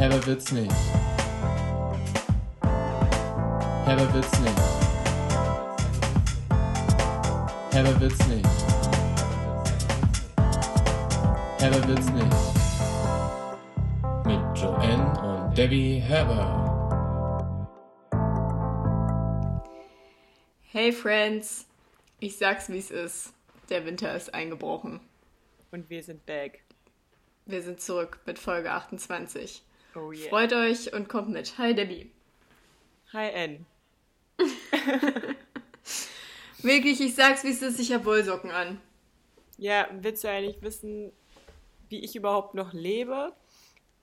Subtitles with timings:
[0.00, 0.72] Herber wird's nicht.
[3.84, 4.58] Herber wird's nicht.
[7.70, 8.48] Herber wird's nicht.
[11.58, 12.36] Herber wird's nicht.
[14.24, 16.56] Mit Joanne und Debbie Herber.
[20.62, 21.66] Hey Friends,
[22.20, 23.34] ich sag's wie es ist.
[23.68, 25.00] Der Winter ist eingebrochen.
[25.70, 26.62] Und wir sind back.
[27.44, 29.62] Wir sind zurück mit Folge 28.
[29.94, 30.28] Oh yeah.
[30.28, 31.58] Freut euch und kommt mit.
[31.58, 32.10] Hi Debbie.
[33.12, 33.66] Hi N.
[36.62, 38.80] Wirklich, ich sag's wie es ist, ich hab Wollsocken an.
[39.58, 41.12] Ja, willst du eigentlich wissen,
[41.88, 43.32] wie ich überhaupt noch lebe?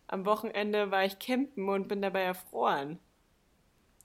[0.08, 3.00] Am Wochenende war ich campen und bin dabei erfroren.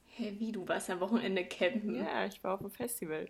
[0.05, 1.95] Hey, wie, du warst am Wochenende campen?
[1.95, 3.27] Ja, ich war auf dem Festival.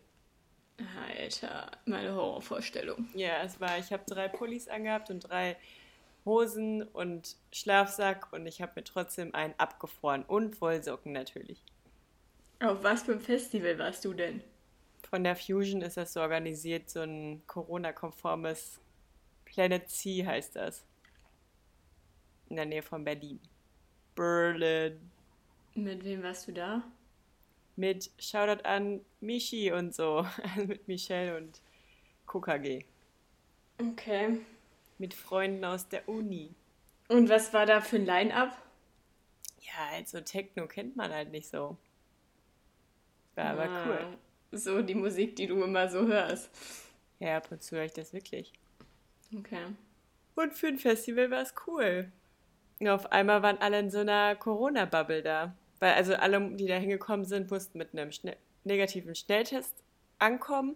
[1.17, 3.08] Alter, meine Horrorvorstellung.
[3.13, 5.55] Ja, es war, ich habe drei Pullis angehabt und drei
[6.25, 11.63] Hosen und Schlafsack und ich habe mir trotzdem einen abgefroren und Wollsocken natürlich.
[12.61, 14.41] Auf was für ein Festival warst du denn?
[15.09, 18.80] Von der Fusion ist das so organisiert, so ein Corona-konformes
[19.45, 20.83] Planet C heißt das.
[22.49, 23.39] In der Nähe von Berlin.
[24.15, 25.11] Berlin.
[25.75, 26.83] Mit wem warst du da?
[27.75, 30.25] Mit Shoutout an Michi und so.
[30.55, 31.61] Also mit Michelle und
[32.27, 32.85] KKG.
[33.80, 34.39] Okay.
[34.97, 36.55] Mit Freunden aus der Uni.
[37.09, 38.55] Und was war da für ein Line-Up?
[39.61, 41.77] Ja, also Techno kennt man halt nicht so.
[43.36, 44.17] War aber Ah, cool.
[44.52, 46.49] So die Musik, die du immer so hörst.
[47.19, 48.53] Ja, ab und zu höre ich das wirklich.
[49.36, 49.66] Okay.
[50.36, 52.11] Und für ein Festival war es cool.
[52.80, 55.55] Und auf einmal waren alle in so einer Corona-Bubble da.
[55.80, 59.83] Weil also alle, die da hingekommen sind, mussten mit einem schnell negativen Schnelltest
[60.19, 60.75] ankommen.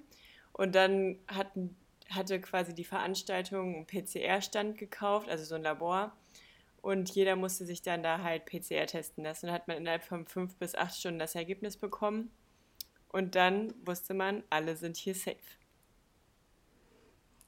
[0.53, 1.75] Und dann hatten,
[2.09, 6.15] hatte quasi die Veranstaltung einen PCR-Stand gekauft, also so ein Labor.
[6.81, 9.47] Und jeder musste sich dann da halt PCR testen lassen.
[9.47, 12.31] Dann hat man innerhalb von fünf bis acht Stunden das Ergebnis bekommen.
[13.09, 15.37] Und dann wusste man, alle sind hier safe.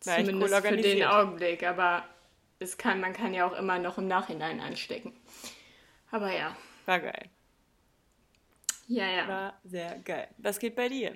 [0.03, 1.03] War Zumindest cool für den.
[1.03, 2.05] Augenblick, aber
[2.59, 5.13] es kann, man kann ja auch immer noch im Nachhinein anstecken.
[6.11, 6.55] Aber ja.
[6.85, 7.29] War geil.
[8.87, 9.27] Ja, ja.
[9.27, 10.27] War sehr geil.
[10.37, 11.15] Was geht bei dir?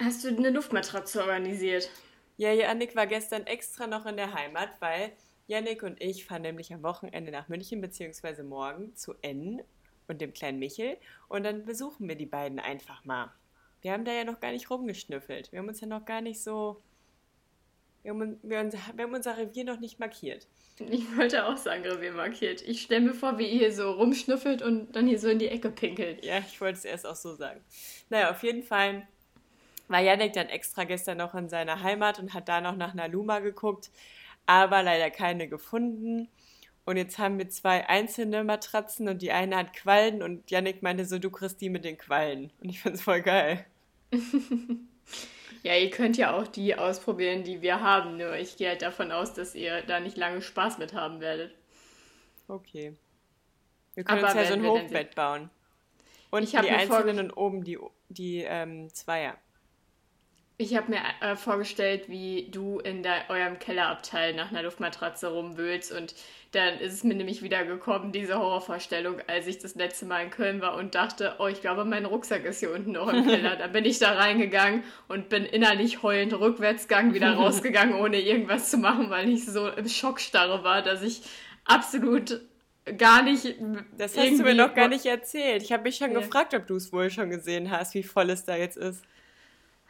[0.00, 1.90] Hast du eine Luftmatratze organisiert?
[2.36, 5.12] Ja, Yannick war gestern extra noch in der Heimat, weil
[5.46, 9.62] Yannick und ich fahren nämlich am Wochenende nach München, beziehungsweise morgen zu N
[10.08, 10.96] und dem kleinen Michel.
[11.28, 13.32] Und dann besuchen wir die beiden einfach mal.
[13.82, 15.52] Wir haben da ja noch gar nicht rumgeschnüffelt.
[15.52, 16.82] Wir haben uns ja noch gar nicht so.
[18.02, 20.48] Wir haben, wir, wir haben unser Revier noch nicht markiert.
[20.78, 22.62] Ich wollte auch sagen, Revier markiert.
[22.62, 25.48] Ich stelle mir vor, wie ihr hier so rumschnüffelt und dann hier so in die
[25.48, 26.24] Ecke pinkelt.
[26.24, 27.62] Ja, ich wollte es erst auch so sagen.
[28.08, 29.06] Naja, auf jeden Fall
[29.88, 33.08] war Yannick dann extra gestern noch in seiner Heimat und hat da noch nach einer
[33.08, 33.90] Luma geguckt,
[34.46, 36.28] aber leider keine gefunden.
[36.84, 41.04] Und jetzt haben wir zwei einzelne Matratzen und die eine hat Quallen und Yannick meinte
[41.06, 42.50] so, du kriegst die mit den Quallen.
[42.60, 43.64] Und ich find's voll geil.
[45.64, 48.18] Ja, ihr könnt ja auch die ausprobieren, die wir haben.
[48.18, 51.54] Nur ich gehe halt davon aus, dass ihr da nicht lange Spaß mit haben werdet.
[52.48, 52.94] Okay.
[53.94, 55.48] Wir können Aber uns ja so ein Hochbett bauen.
[56.30, 57.78] Und Ich die einzelnen und oben die,
[58.10, 59.38] die ähm, Zweier.
[60.56, 65.90] Ich habe mir äh, vorgestellt, wie du in der, eurem Kellerabteil nach einer Luftmatratze rumwühlst
[65.90, 66.14] und
[66.52, 70.30] dann ist es mir nämlich wieder gekommen, diese Horrorvorstellung, als ich das letzte Mal in
[70.30, 73.56] Köln war und dachte, oh, ich glaube, mein Rucksack ist hier unten noch im Keller.
[73.58, 78.78] Dann bin ich da reingegangen und bin innerlich heulend Rückwärtsgang wieder rausgegangen, ohne irgendwas zu
[78.78, 81.22] machen, weil ich so im Schockstarre war, dass ich
[81.64, 82.40] absolut
[82.98, 83.56] gar nicht
[83.98, 85.62] Das hast du mir noch gar nicht erzählt.
[85.62, 86.20] Ich habe mich schon Ja.
[86.20, 89.02] gefragt, ob du es wohl schon gesehen hast, wie voll es da jetzt ist.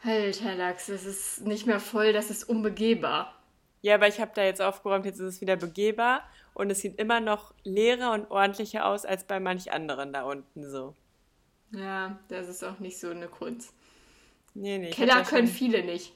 [0.05, 3.41] Alter Lachs, das ist nicht mehr voll, das ist unbegehbar.
[3.81, 6.23] Ja, aber ich habe da jetzt aufgeräumt, jetzt ist es wieder begehbar
[6.53, 10.69] und es sieht immer noch leerer und ordentlicher aus als bei manch anderen da unten
[10.69, 10.95] so.
[11.71, 13.73] Ja, das ist auch nicht so eine Kunst.
[14.53, 14.91] Nee, nee.
[14.91, 16.13] Keller können viele nicht.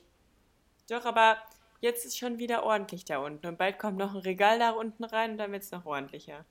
[0.90, 1.38] Doch, aber
[1.82, 5.04] jetzt ist schon wieder ordentlich da unten und bald kommt noch ein Regal da unten
[5.04, 6.46] rein und dann wird es noch ordentlicher.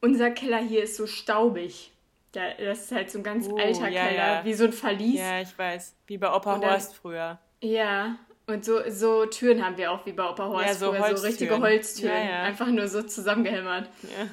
[0.00, 1.92] Unser Keller hier ist so staubig.
[2.32, 4.44] Da- Das ist halt so ein ganz Oh, alter ja, Keller, ja.
[4.44, 5.20] wie so ein Verlies.
[5.20, 5.94] Ja, ich weiß.
[6.06, 7.38] Wie bei Opa dann- Horst früher.
[7.60, 10.66] Ja, und so, so Türen haben wir auch wie bei Opa Horst.
[10.66, 11.26] Ja, so früher, so Holztüren.
[11.30, 12.12] richtige Holztüren.
[12.16, 13.88] Einfach nur so zusammengehämmert.
[14.02, 14.28] Ja.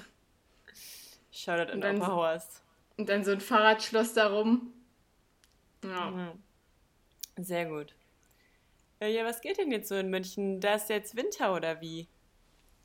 [1.31, 2.61] Shoutout an Opa so- Horst.
[2.97, 4.73] Und dann so ein Fahrradschloss darum.
[5.83, 6.11] Ja.
[6.11, 6.31] Mhm.
[7.43, 7.93] Sehr gut.
[9.01, 10.59] Ja, was geht denn jetzt so in München?
[10.59, 12.07] Da ist jetzt Winter oder wie?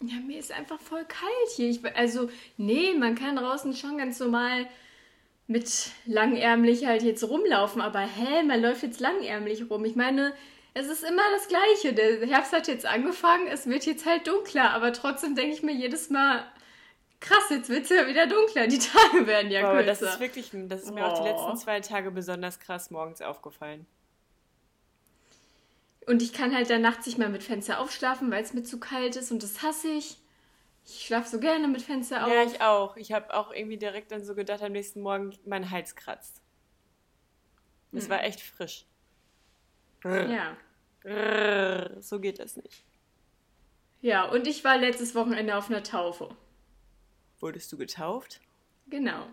[0.01, 1.71] Ja, mir ist einfach voll kalt hier.
[1.71, 4.67] Ich, also, nee, man kann draußen schon ganz normal
[5.47, 9.85] mit langärmlich halt jetzt rumlaufen, aber hä, man läuft jetzt langärmlich rum.
[9.85, 10.33] Ich meine,
[10.73, 11.93] es ist immer das Gleiche.
[11.93, 15.75] Der Herbst hat jetzt angefangen, es wird jetzt halt dunkler, aber trotzdem denke ich mir
[15.75, 16.45] jedes Mal,
[17.21, 18.67] Krass, jetzt wird es ja wieder dunkler.
[18.67, 18.79] Die
[19.13, 19.87] Tage werden ja Aber kürzer.
[20.05, 21.33] das ist wirklich, das ist mir auch die Oh.
[21.33, 23.87] letzten zwei Tage besonders krass morgens aufgefallen.
[26.07, 28.79] Und ich kann halt dann nachts nicht mal mit Fenster aufschlafen, weil es mir zu
[28.79, 30.19] kalt ist und das hasse ich.
[30.87, 32.33] Ich schlafe so gerne mit Fenster auf.
[32.33, 32.97] Ja, ich auch.
[32.97, 36.43] Ich habe auch irgendwie direkt dann so gedacht, am nächsten Morgen mein Hals kratzt.
[37.93, 38.11] Es Hm.
[38.11, 38.85] war echt frisch.
[40.05, 40.57] ja.
[42.01, 42.83] So geht das nicht.
[44.01, 46.35] Ja, und ich war letztes Wochenende auf einer Taufe.
[47.41, 48.41] Wurdest du getauft?
[48.89, 49.27] Genau.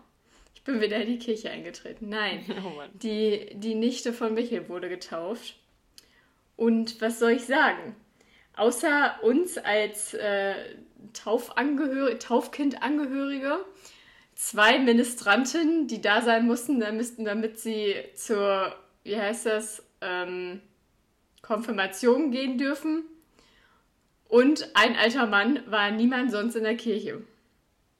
[0.54, 2.08] Ich bin wieder in die Kirche eingetreten.
[2.08, 2.44] Nein.
[2.64, 2.90] Oh Mann.
[2.94, 5.56] Die, die Nichte von Michael wurde getauft.
[6.56, 7.96] Und was soll ich sagen?
[8.56, 10.76] Außer uns als äh,
[11.12, 13.64] Taufangehör Taufkindangehörige,
[14.34, 20.60] zwei Ministranten, die da sein mussten, damit, damit sie zur, wie heißt das, ähm,
[21.42, 23.04] Konfirmation gehen dürfen.
[24.28, 27.22] Und ein alter Mann war niemand sonst in der Kirche.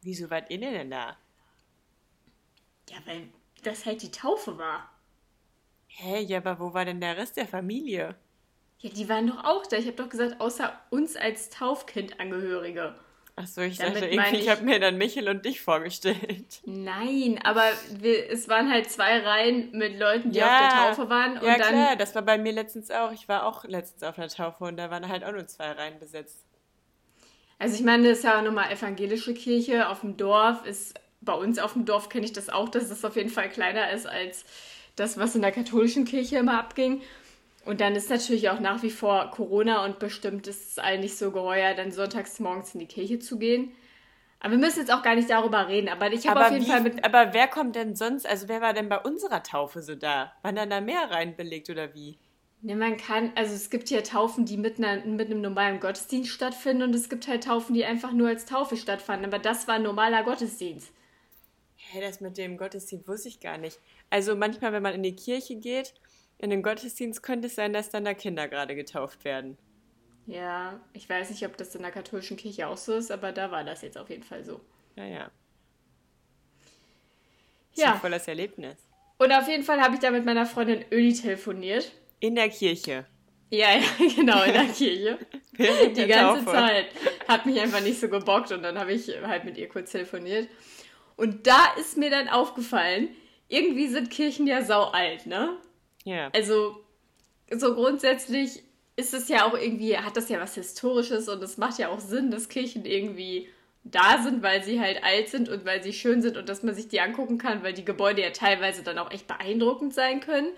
[0.00, 1.16] Wieso wart ihr denn da?
[2.88, 3.28] Ja, weil
[3.62, 4.90] das halt die Taufe war.
[5.86, 8.16] Hä, ja, aber wo war denn der Rest der Familie?
[8.82, 9.76] Ja, die waren doch auch da.
[9.76, 12.94] Ich habe doch gesagt, außer uns als Taufkindangehörige.
[13.34, 16.60] Achso, ich Damit dachte irgendwie, ich ich- habe mir dann Michel und dich vorgestellt.
[16.66, 17.62] Nein, aber
[18.00, 21.38] wir, es waren halt zwei Reihen mit Leuten, die Ja, auf der Taufe waren.
[21.38, 23.10] Und ja, dann, klar, das war bei mir letztens auch.
[23.12, 25.98] Ich war auch letztens auf einer Taufe und da waren halt auch nur zwei Reihen
[25.98, 26.44] besetzt.
[27.58, 30.66] Also ich meine, das ist ja nochmal evangelische Kirche auf dem Dorf.
[30.66, 33.48] Ist bei uns auf dem Dorf kenne ich das auch, dass das auf jeden Fall
[33.48, 34.44] kleiner ist als
[34.96, 37.00] das, was in der katholischen Kirche immer abging.
[37.64, 41.16] Und dann ist natürlich auch nach wie vor Corona und bestimmt ist es allen nicht
[41.16, 43.72] so geheuer, dann sonntags morgens in die Kirche zu gehen.
[44.40, 45.88] Aber wir müssen jetzt auch gar nicht darüber reden.
[45.88, 48.60] Aber ich habe auf jeden wie, Fall mit aber wer kommt denn sonst, also wer
[48.60, 50.32] war denn bei unserer Taufe so da?
[50.42, 52.18] Waren dann da mehr Reihen belegt oder wie?
[52.62, 56.30] Ne, man kann, also es gibt ja Taufen, die mit, einer, mit einem normalen Gottesdienst
[56.30, 59.26] stattfinden und es gibt halt Taufen, die einfach nur als Taufe stattfanden.
[59.26, 60.92] Aber das war ein normaler Gottesdienst.
[61.76, 63.78] Hä, das mit dem Gottesdienst wusste ich gar nicht.
[64.10, 65.94] Also manchmal, wenn man in die Kirche geht,
[66.42, 69.56] in den Gottesdienst könnte es sein, dass dann da Kinder gerade getauft werden.
[70.26, 73.50] Ja, ich weiß nicht, ob das in der katholischen Kirche auch so ist, aber da
[73.50, 74.60] war das jetzt auf jeden Fall so.
[74.96, 75.30] Naja.
[77.74, 77.86] Ja.
[77.86, 77.94] Ja.
[77.94, 78.76] Voll das Erlebnis.
[79.18, 81.92] Und auf jeden Fall habe ich da mit meiner Freundin Öli telefoniert.
[82.20, 83.06] In der Kirche.
[83.50, 83.82] Ja, ja,
[84.16, 85.18] genau, in der Kirche.
[85.52, 86.56] Während Die ganze Taufe.
[86.56, 86.86] Zeit.
[87.28, 90.48] Hat mich einfach nicht so gebockt und dann habe ich halt mit ihr kurz telefoniert.
[91.16, 93.10] Und da ist mir dann aufgefallen,
[93.48, 95.56] irgendwie sind Kirchen ja sau alt, ne?
[96.04, 96.30] Ja.
[96.32, 96.84] Also,
[97.50, 98.62] so grundsätzlich
[98.96, 102.00] ist es ja auch irgendwie, hat das ja was Historisches und es macht ja auch
[102.00, 103.48] Sinn, dass Kirchen irgendwie
[103.84, 106.74] da sind, weil sie halt alt sind und weil sie schön sind und dass man
[106.74, 110.48] sich die angucken kann, weil die Gebäude ja teilweise dann auch echt beeindruckend sein können.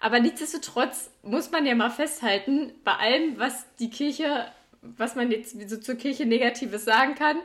[0.00, 4.50] Aber nichtsdestotrotz muss man ja mal festhalten, bei allem, was die Kirche,
[4.80, 7.36] was man jetzt so zur Kirche Negatives sagen kann,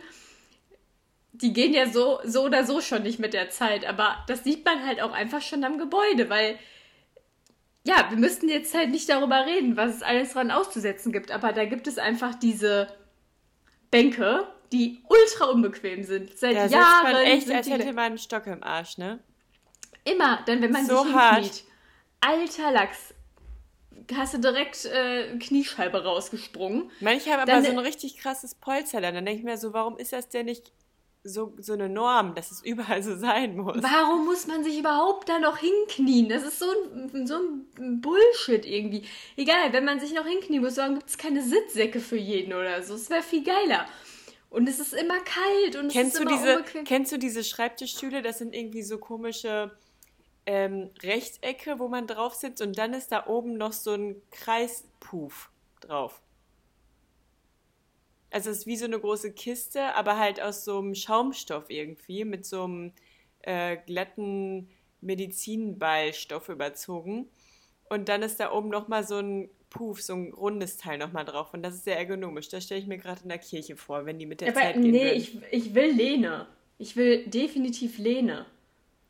[1.34, 3.86] die gehen ja so, so oder so schon nicht mit der Zeit.
[3.86, 6.58] Aber das sieht man halt auch einfach schon am Gebäude, weil
[7.88, 11.54] ja, wir müssten jetzt halt nicht darüber reden, was es alles dran auszusetzen gibt, aber
[11.54, 12.88] da gibt es einfach diese
[13.92, 16.38] Bänke, die ultra unbequem sind.
[16.38, 19.20] Seit Da sitzt Jahren man echt, als hätte man einen Stock im Arsch, ne?
[20.04, 21.36] immer, denn wenn man So sich hart.
[21.44, 21.64] hinkniet,
[22.22, 23.14] alter Lachs,
[24.16, 26.90] hast du direkt äh, Kniescheibe rausgesprungen.
[27.02, 29.02] Manche haben aber Dann- so ein richtig krasses Polster.
[29.02, 30.72] Dann denke ich mir so, warum ist das denn nicht
[31.28, 33.82] so, so eine Norm, dass es überall so sein muss?
[33.82, 36.30] Warum muss man sich überhaupt da noch hinknien?
[36.30, 36.66] Das ist so
[37.14, 37.36] ein, so
[37.80, 39.04] ein Bullshit irgendwie.
[39.36, 42.82] Egal, wenn man sich noch hinknien muss, dann gibt es keine Sitzsäcke für jeden oder
[42.84, 42.96] so.
[42.96, 43.86] Es wäre viel geiler.
[44.50, 46.84] Und es ist immer kalt und Kennst es du, ist immer diese, unbequem.
[46.86, 48.22] kennst du diese Schreibtischstühle?
[48.22, 49.72] Das sind irgendwie so komische
[50.46, 55.50] ähm, Rechtecke, wo man drauf sitzt und dann ist da oben noch so ein Kreispuff
[55.82, 56.22] drauf.
[58.30, 62.26] Also es ist wie so eine große Kiste, aber halt aus so einem Schaumstoff irgendwie,
[62.26, 62.94] mit so einem
[63.42, 64.70] äh, glatten
[65.02, 67.30] Medizinballstoff überzogen.
[67.90, 71.54] Und dann ist da oben nochmal so ein Puff, so ein rundes Teil nochmal drauf.
[71.54, 72.50] Und das ist sehr ergonomisch.
[72.50, 74.82] Das stelle ich mir gerade in der Kirche vor, wenn die mit der Aber Zeit
[74.82, 75.18] gehen nee, würden.
[75.18, 76.48] ich, ich will Lehne.
[76.78, 78.46] Ich will definitiv Lehne.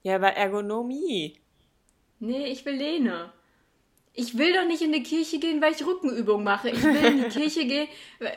[0.03, 1.39] Ja, aber Ergonomie.
[2.19, 3.33] Nee, ich will Lehne.
[4.19, 6.69] Ich will doch nicht in die Kirche gehen, weil ich Rückenübungen mache.
[6.71, 7.87] Ich will in die Kirche gehen.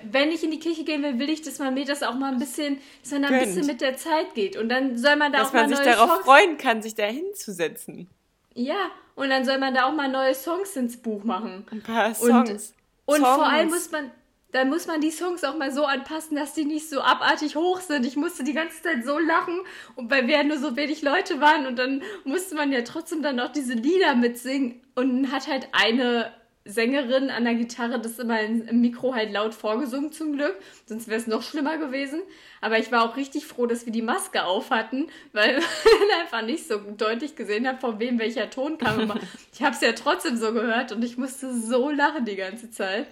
[0.03, 2.31] Wenn ich in die Kirche gehen will, will ich, dass man mir das auch mal
[2.33, 4.57] ein bisschen, dass man da ein bisschen mit der Zeit geht.
[4.59, 6.95] Und dann soll man da Dass auch mal man sich darauf Songs freuen kann, sich
[6.95, 8.09] da hinzusetzen.
[8.55, 11.67] Ja, und dann soll man da auch mal neue Songs ins Buch machen.
[11.71, 12.75] Ein paar Und- Songs.
[13.07, 13.35] Und Songs.
[13.37, 14.11] vor allem muss man,
[14.53, 17.81] dann muss man die Songs auch mal so anpassen, dass die nicht so abartig hoch
[17.81, 18.05] sind.
[18.05, 19.61] Ich musste die ganze Zeit so lachen,
[19.97, 23.23] und weil wir ja nur so wenig Leute waren und dann musste man ja trotzdem
[23.23, 26.33] dann noch diese Lieder mitsingen und hat halt eine
[26.65, 31.19] Sängerin an der Gitarre das immer im Mikro halt laut vorgesungen zum Glück, sonst wäre
[31.19, 32.21] es noch schlimmer gewesen.
[32.61, 36.43] Aber ich war auch richtig froh, dass wir die Maske auf hatten, weil man einfach
[36.43, 39.13] nicht so deutlich gesehen hat, von wem welcher Ton kam.
[39.53, 43.07] ich habe es ja trotzdem so gehört und ich musste so lachen die ganze Zeit.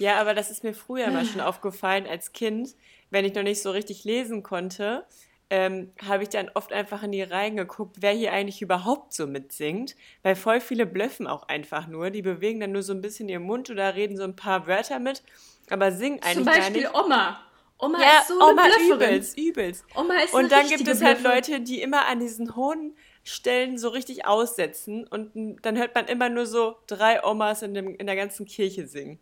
[0.00, 2.74] Ja, aber das ist mir früher mal schon aufgefallen als Kind,
[3.10, 5.04] wenn ich noch nicht so richtig lesen konnte
[5.50, 9.26] ähm, habe ich dann oft einfach in die Reihen geguckt, wer hier eigentlich überhaupt so
[9.26, 12.10] mitsingt, weil voll viele blöffen auch einfach nur.
[12.10, 15.00] Die bewegen dann nur so ein bisschen ihren Mund oder reden so ein paar Wörter
[15.00, 15.24] mit,
[15.68, 16.82] aber singen eigentlich gar nicht.
[16.82, 17.40] Zum Beispiel Oma.
[17.78, 19.08] Oma ja, ist so Oma eine Blöfferin.
[19.08, 19.84] übelst, übelst.
[19.96, 23.88] Oma ist Und dann gibt es halt Leute, die immer an diesen hohen Stellen so
[23.88, 28.16] richtig aussetzen und dann hört man immer nur so drei Omas in, dem, in der
[28.16, 29.18] ganzen Kirche singen.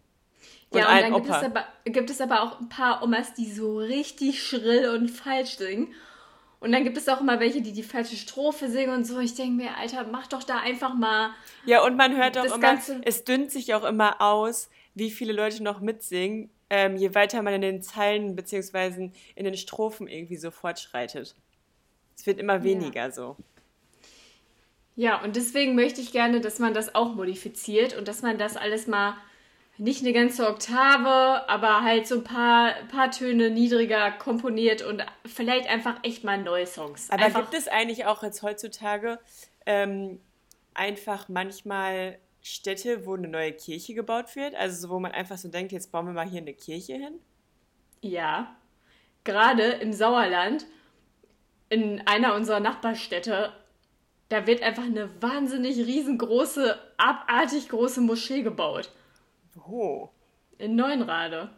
[0.71, 3.51] Und ja, und dann gibt es, aber, gibt es aber auch ein paar Omas, die
[3.51, 5.95] so richtig schrill und falsch singen.
[6.61, 9.19] Und dann gibt es auch immer welche, die die falsche Strophe singen und so.
[9.21, 11.31] Ich denke mir, Alter, mach doch da einfach mal.
[11.65, 15.33] Ja, und man hört auch immer, Ganze es dünnt sich auch immer aus, wie viele
[15.33, 19.11] Leute noch mitsingen, ähm, je weiter man in den Zeilen bzw.
[19.37, 21.35] in den Strophen irgendwie so fortschreitet.
[22.17, 23.11] Es wird immer weniger ja.
[23.11, 23.37] so.
[24.97, 28.57] Ja, und deswegen möchte ich gerne, dass man das auch modifiziert und dass man das
[28.57, 29.15] alles mal
[29.79, 35.69] nicht eine ganze Oktave, aber halt so ein paar, paar Töne niedriger komponiert und vielleicht
[35.69, 37.11] einfach echt mal neue Songs.
[37.11, 39.19] Aber einfach gibt es eigentlich auch jetzt heutzutage
[39.67, 40.21] ähm,
[40.75, 44.55] einfach manchmal Städte, wo eine neue Kirche gebaut wird?
[44.55, 47.21] Also wo man einfach so denkt, jetzt bauen wir mal hier eine Kirche hin?
[48.01, 48.57] Ja.
[49.25, 50.67] Gerade im Sauerland,
[51.69, 53.53] in einer unserer Nachbarstädte,
[54.29, 58.91] da wird einfach eine wahnsinnig riesengroße, abartig große Moschee gebaut.
[59.67, 60.11] Wo?
[60.59, 61.51] In Neuenrade.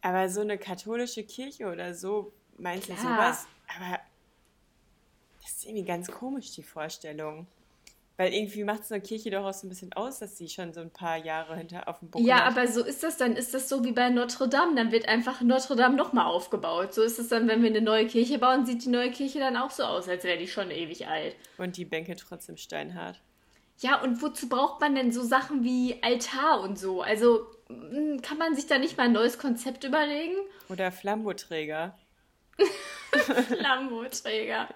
[0.00, 3.46] Aber so eine katholische Kirche oder so, meinst du sowas?
[3.76, 4.00] Aber
[5.42, 7.46] das ist irgendwie ganz komisch, die Vorstellung.
[8.18, 10.74] Weil irgendwie macht so eine Kirche doch auch so ein bisschen aus, dass sie schon
[10.74, 12.52] so ein paar Jahre hinter auf dem Buckel Ja, hat.
[12.56, 13.36] aber so ist das dann.
[13.36, 14.74] Ist das so wie bei Notre Dame?
[14.76, 16.92] Dann wird einfach Notre Dame nochmal aufgebaut.
[16.92, 19.56] So ist es dann, wenn wir eine neue Kirche bauen, sieht die neue Kirche dann
[19.56, 21.34] auch so aus, als wäre die schon ewig alt.
[21.58, 23.20] Und die Bänke trotzdem steinhart.
[23.82, 27.02] Ja, und wozu braucht man denn so Sachen wie Altar und so?
[27.02, 30.36] Also hm, kann man sich da nicht mal ein neues Konzept überlegen?
[30.68, 31.98] Oder Flamboträger.
[33.48, 34.68] Flamboträger.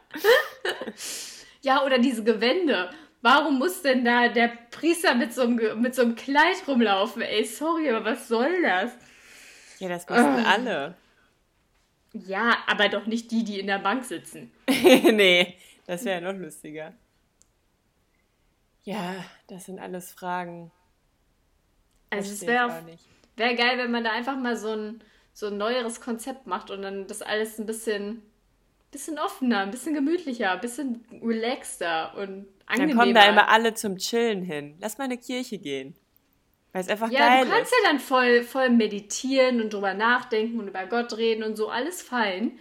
[1.63, 2.91] ja, oder diese Gewände.
[3.23, 7.23] Warum muss denn da der Priester mit so einem, mit so einem Kleid rumlaufen?
[7.23, 8.91] Ey, sorry, aber was soll das?
[9.79, 10.49] Ja, das müssen oh.
[10.49, 10.95] alle.
[12.13, 14.51] Ja, aber doch nicht die, die in der Bank sitzen.
[14.69, 16.93] nee, das wäre ja noch lustiger.
[18.87, 19.17] Ja,
[19.49, 20.71] das sind alles Fragen.
[22.11, 22.87] Also es wäre
[23.37, 25.03] wär geil, wenn man da einfach mal so ein,
[25.33, 28.23] so ein neueres Konzept macht und dann das alles ein bisschen,
[28.93, 32.89] bisschen offener, ein bisschen gemütlicher, ein bisschen relaxter und angenehmer.
[32.89, 34.77] Dann kommen da immer alle zum Chillen hin.
[34.79, 35.97] Lass mal in eine Kirche gehen.
[36.73, 37.39] Weil es einfach ja, geil ist.
[37.39, 41.43] Ja, du kannst ja dann voll, voll meditieren und drüber nachdenken und über Gott reden
[41.43, 42.57] und so, alles fein.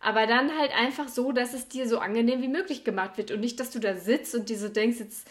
[0.00, 3.40] Aber dann halt einfach so, dass es dir so angenehm wie möglich gemacht wird und
[3.40, 5.28] nicht, dass du da sitzt und dir so denkst, jetzt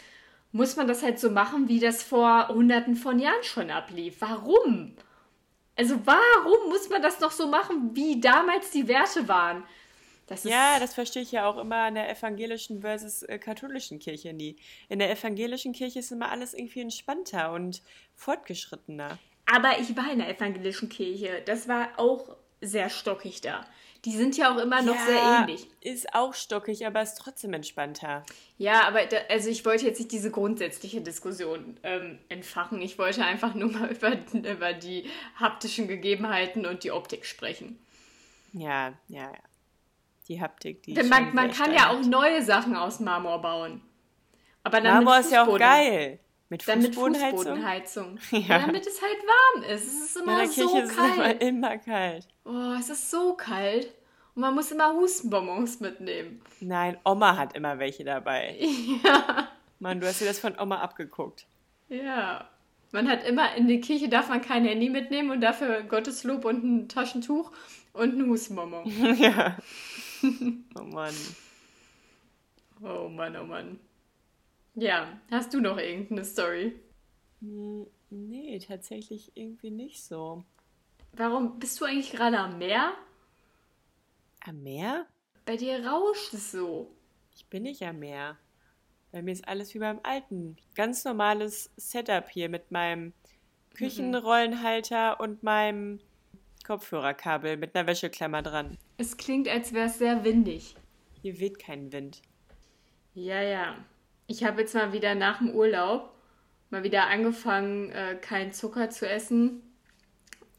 [0.57, 4.17] muss man das halt so machen, wie das vor hunderten von Jahren schon ablief.
[4.19, 4.95] Warum?
[5.75, 9.63] Also warum muss man das noch so machen, wie damals die Werte waren?
[10.25, 14.33] Das ja, das verstehe ich ja auch immer in der evangelischen versus äh, katholischen Kirche
[14.33, 14.57] nie.
[14.89, 17.81] In der evangelischen Kirche ist immer alles irgendwie entspannter und
[18.15, 19.19] fortgeschrittener.
[19.45, 21.41] Aber ich war in der evangelischen Kirche.
[21.45, 23.65] Das war auch sehr stockig da.
[24.05, 25.67] Die sind ja auch immer noch ja, sehr ähnlich.
[25.81, 28.23] Ist auch stockig, aber ist trotzdem entspannter.
[28.57, 32.81] Ja, aber da, also ich wollte jetzt nicht diese grundsätzliche Diskussion ähm, entfachen.
[32.81, 37.79] Ich wollte einfach nur mal über, über die haptischen Gegebenheiten und die Optik sprechen.
[38.53, 39.31] Ja, ja, ja.
[40.27, 40.93] Die Haptik, die.
[40.93, 43.81] Denn man, man kann ja auch neue Sachen aus Marmor bauen.
[44.63, 46.19] Aber dann Marmor ist ja auch geil.
[46.49, 47.11] Mit Fußbodenheizung?
[47.11, 48.19] Mit Fußbodenheizung.
[48.47, 48.59] Ja.
[48.59, 49.87] Damit es halt warm ist.
[49.87, 50.85] Es ist immer der so kalt.
[50.85, 52.27] es immer, immer kalt.
[52.45, 53.93] Oh, es ist so kalt.
[54.35, 56.41] Und man muss immer Hustenbonbons mitnehmen.
[56.59, 58.57] Nein, Oma hat immer welche dabei.
[59.03, 59.49] Ja.
[59.79, 61.45] Mann, du hast dir das von Oma abgeguckt.
[61.89, 62.49] Ja.
[62.91, 66.63] Man hat immer, in die Kirche darf man kein Handy mitnehmen und dafür Gotteslob und
[66.63, 67.51] ein Taschentuch
[67.93, 68.85] und ein Hustenbonbon.
[69.19, 69.57] ja.
[70.79, 71.13] oh Mann.
[72.81, 73.79] Oh Mann, oh Mann.
[74.79, 76.79] Ja, hast du noch irgendeine Story?
[77.41, 80.43] Hm, nee, tatsächlich irgendwie nicht so.
[81.13, 82.93] Warum bist du eigentlich gerade am Meer?
[84.45, 85.07] Am Meer?
[85.45, 86.91] Bei dir rauscht es so.
[87.35, 88.37] Ich bin nicht am Meer.
[89.11, 90.57] Bei mir ist alles wie beim alten.
[90.75, 93.13] Ganz normales Setup hier mit meinem
[93.73, 96.01] Küchenrollenhalter und meinem
[96.67, 98.77] Kopfhörerkabel mit einer Wäscheklammer dran.
[98.97, 100.75] Es klingt, als wäre es sehr windig.
[101.23, 102.21] Hier weht kein Wind.
[103.15, 103.83] Ja, ja
[104.27, 106.13] ich habe jetzt mal wieder nach dem Urlaub
[106.69, 109.61] mal wieder angefangen, äh, keinen Zucker zu essen.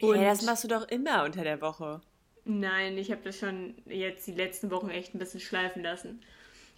[0.01, 2.01] Und hey, das machst du doch immer unter der Woche.
[2.45, 6.23] Nein, ich habe das schon jetzt die letzten Wochen echt ein bisschen schleifen lassen.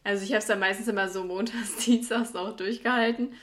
[0.02, 3.34] Also ich habe es dann meistens immer so montags, dienstags auch durchgehalten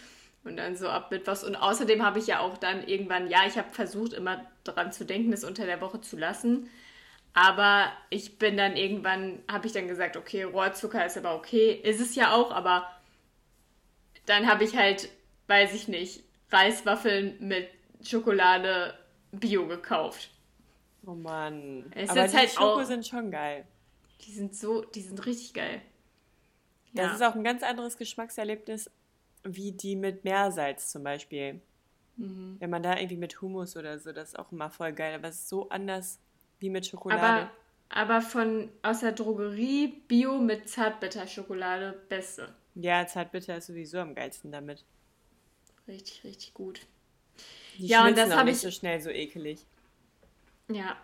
[0.44, 1.44] und dann so ab Mittwochs.
[1.44, 5.06] Und außerdem habe ich ja auch dann irgendwann, ja, ich habe versucht immer daran zu
[5.06, 6.70] denken, das unter der Woche zu lassen.
[7.34, 11.72] Aber ich bin dann irgendwann, habe ich dann gesagt, okay, Rohrzucker ist aber okay.
[11.72, 12.88] Ist es ja auch, aber
[14.28, 15.10] dann habe ich halt,
[15.48, 17.68] weiß ich nicht, Reiswaffeln mit
[18.04, 18.94] Schokolade
[19.32, 20.30] Bio gekauft.
[21.06, 21.92] Oh Mann.
[21.96, 23.66] Es aber die halt Schoko auch, sind schon geil.
[24.22, 25.82] Die sind so, die sind richtig geil.
[26.94, 27.14] Das ja.
[27.14, 28.90] ist auch ein ganz anderes Geschmackserlebnis
[29.44, 31.62] wie die mit Meersalz zum Beispiel.
[32.18, 32.58] Mhm.
[32.60, 35.16] Wenn man da irgendwie mit Hummus oder so, das ist auch immer voll geil.
[35.16, 36.20] Aber es ist so anders
[36.60, 37.50] wie mit Schokolade.
[37.90, 42.54] Aber, aber von aus der Drogerie Bio mit Zartbitterschokolade beste.
[42.80, 44.86] Ja, Zartbitter ist sowieso am geilsten damit.
[45.88, 46.82] Richtig, richtig gut.
[47.78, 49.66] Die ja, und das habe ich so schnell so ekelig.
[50.72, 50.96] Ja.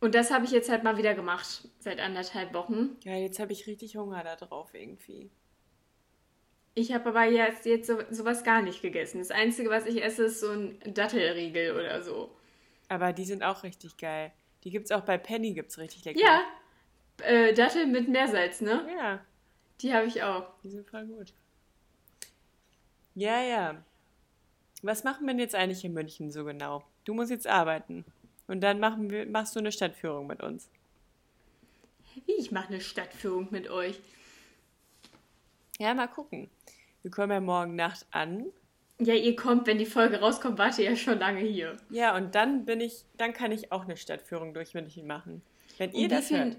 [0.00, 2.96] Und das habe ich jetzt halt mal wieder gemacht seit anderthalb Wochen.
[3.02, 5.30] Ja, jetzt habe ich richtig Hunger da drauf irgendwie.
[6.74, 9.18] Ich habe aber jetzt, jetzt so, sowas gar nicht gegessen.
[9.18, 12.30] Das Einzige, was ich esse, ist so ein Dattelriegel oder so.
[12.88, 14.32] Aber die sind auch richtig geil.
[14.64, 16.20] Die gibt es auch bei Penny, gibt es richtig lecker.
[16.20, 16.42] Ja,
[17.22, 18.86] äh, Dattel mit Meersalz, ne?
[18.94, 19.24] Ja.
[19.80, 20.46] Die habe ich auch.
[20.62, 21.32] Die sind voll gut.
[23.14, 23.82] Ja, ja.
[24.82, 26.84] Was machen wir denn jetzt eigentlich in München so genau?
[27.04, 28.04] Du musst jetzt arbeiten.
[28.46, 30.68] Und dann machen wir, machst du eine Stadtführung mit uns.
[32.26, 33.98] Wie, ich mache eine Stadtführung mit euch?
[35.78, 36.48] Ja, mal gucken.
[37.02, 38.46] Wir kommen ja morgen Nacht an.
[38.98, 41.76] Ja, ihr kommt, wenn die Folge rauskommt, wart ihr ja schon lange hier.
[41.90, 45.42] Ja, und dann bin ich, dann kann ich auch eine Stadtführung durch München machen.
[45.76, 46.56] Wenn ihr das hört.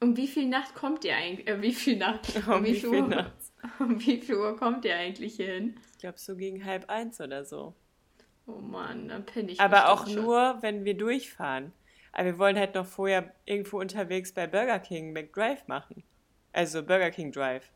[0.00, 1.48] Um wie viel Nacht kommt ihr eigentlich?
[1.48, 2.34] Äh, wie viel Nacht?
[2.46, 3.32] Um, um wie, wie, viel Uhr, Nacht?
[3.78, 5.76] Um wie viel Uhr kommt ihr eigentlich hin?
[5.92, 7.74] Ich glaube so gegen halb eins oder so.
[8.46, 9.60] Oh Mann, dann penne ich.
[9.60, 10.22] Aber auch schon.
[10.22, 11.72] nur, wenn wir durchfahren.
[12.12, 16.02] Aber wir wollen halt noch vorher irgendwo unterwegs bei Burger King McDrive machen.
[16.52, 17.70] Also Burger King Drive.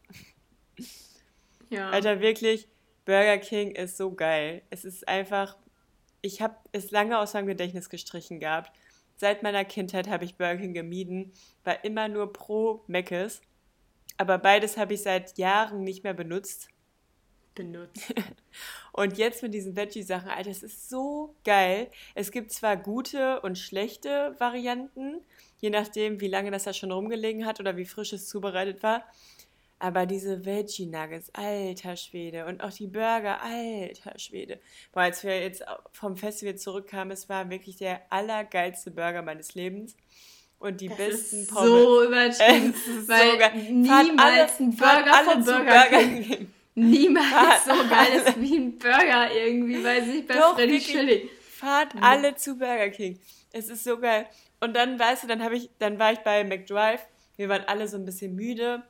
[1.73, 1.90] Ja.
[1.90, 2.66] Alter, wirklich,
[3.05, 4.62] Burger King ist so geil.
[4.71, 5.57] Es ist einfach,
[6.21, 8.73] ich habe es lange aus meinem Gedächtnis gestrichen gehabt.
[9.20, 13.42] Seit meiner Kindheit habe ich Burger King gemieden, war immer nur pro Meckes.
[14.16, 16.68] Aber beides habe ich seit Jahren nicht mehr benutzt.
[17.54, 18.14] Benutzt.
[18.92, 21.90] und jetzt mit diesen Veggie-Sachen, Alter, es ist so geil.
[22.14, 25.20] Es gibt zwar gute und schlechte Varianten,
[25.59, 29.04] je nachdem, wie lange das da schon rumgelegen hat oder wie frisch es zubereitet war.
[29.83, 32.45] Aber diese Veggie Nuggets, alter Schwede.
[32.45, 34.61] Und auch die Burger, alter Schwede.
[34.93, 39.97] Boah, als wir jetzt vom Festival zurückkamen, es war wirklich der allergeilste Burger meines Lebens.
[40.59, 41.71] Und die das besten Pommes.
[41.71, 42.75] So übertrieben.
[43.07, 46.53] so weil niemals ein Burger vom Burger, Burger King.
[46.75, 51.31] Niemals so geil ist wie ein Burger irgendwie, weiß ich, bei Doch, Freddy Chili.
[51.40, 53.19] Fahrt alle zu Burger King.
[53.51, 54.27] Es ist so geil.
[54.61, 57.01] Und dann, weißt du, dann habe ich, dann war ich bei McDrive.
[57.37, 58.83] Wir waren alle so ein bisschen müde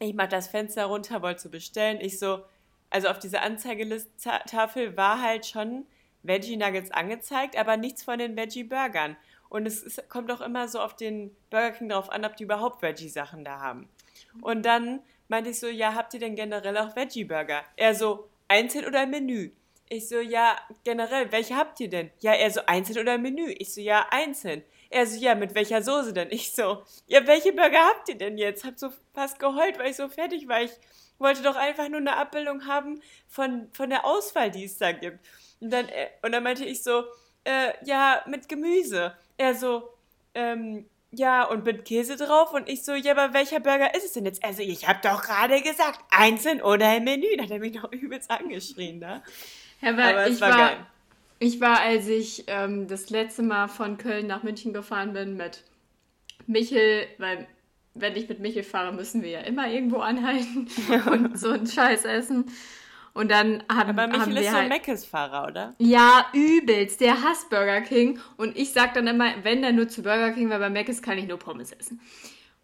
[0.00, 1.98] ich mach das Fenster runter, wollte so bestellen.
[2.00, 2.42] Ich so,
[2.88, 5.86] also auf dieser Anzeigetafel war halt schon
[6.22, 9.16] Veggie Nuggets angezeigt, aber nichts von den Veggie Burgern.
[9.48, 12.44] Und es ist, kommt auch immer so auf den Burger King drauf an, ob die
[12.44, 13.88] überhaupt Veggie-Sachen da haben.
[14.40, 17.62] Und dann meinte ich so, ja, habt ihr denn generell auch Veggie-Burger?
[17.76, 19.50] Er so, einzeln oder Menü?
[19.88, 22.10] Ich so, ja, generell, welche habt ihr denn?
[22.20, 23.50] Ja, er so, einzeln oder Menü?
[23.58, 24.62] Ich so, ja, einzeln.
[24.90, 26.28] Er so, ja, mit welcher Soße denn?
[26.30, 28.64] Ich so, ja, welche Burger habt ihr denn jetzt?
[28.64, 30.62] Hab so fast geheult, weil ich so fertig war.
[30.62, 30.72] Ich
[31.18, 35.20] wollte doch einfach nur eine Abbildung haben von, von der Auswahl, die es da gibt.
[35.60, 37.04] Und dann, äh, und dann meinte ich so,
[37.44, 39.14] äh, ja, mit Gemüse.
[39.36, 39.88] Er so,
[40.34, 42.52] ähm, ja, und mit Käse drauf.
[42.52, 44.44] Und ich so, ja, aber welcher Burger ist es denn jetzt?
[44.44, 47.36] Also, ich hab doch gerade gesagt, einzeln oder im Menü.
[47.36, 49.22] Da hat er mich noch übelst angeschrien, da.
[49.80, 50.86] Ja, aber, aber es war, war geil.
[51.42, 55.64] Ich war, als ich ähm, das letzte Mal von Köln nach München gefahren bin mit
[56.46, 57.48] Michel, weil
[57.94, 60.68] wenn ich mit Michel fahre, müssen wir ja immer irgendwo anhalten
[61.10, 62.44] und so einen Scheiß essen.
[63.14, 65.74] Und dann haben, Aber Michel haben wir ist halt, so ein Meckes-Fahrer, oder?
[65.78, 67.00] Ja, übelst.
[67.00, 68.20] Der hasst Burger King.
[68.36, 71.16] Und ich sag dann immer, wenn dann nur zu Burger King, weil bei Meckes kann
[71.16, 72.00] ich nur Pommes essen.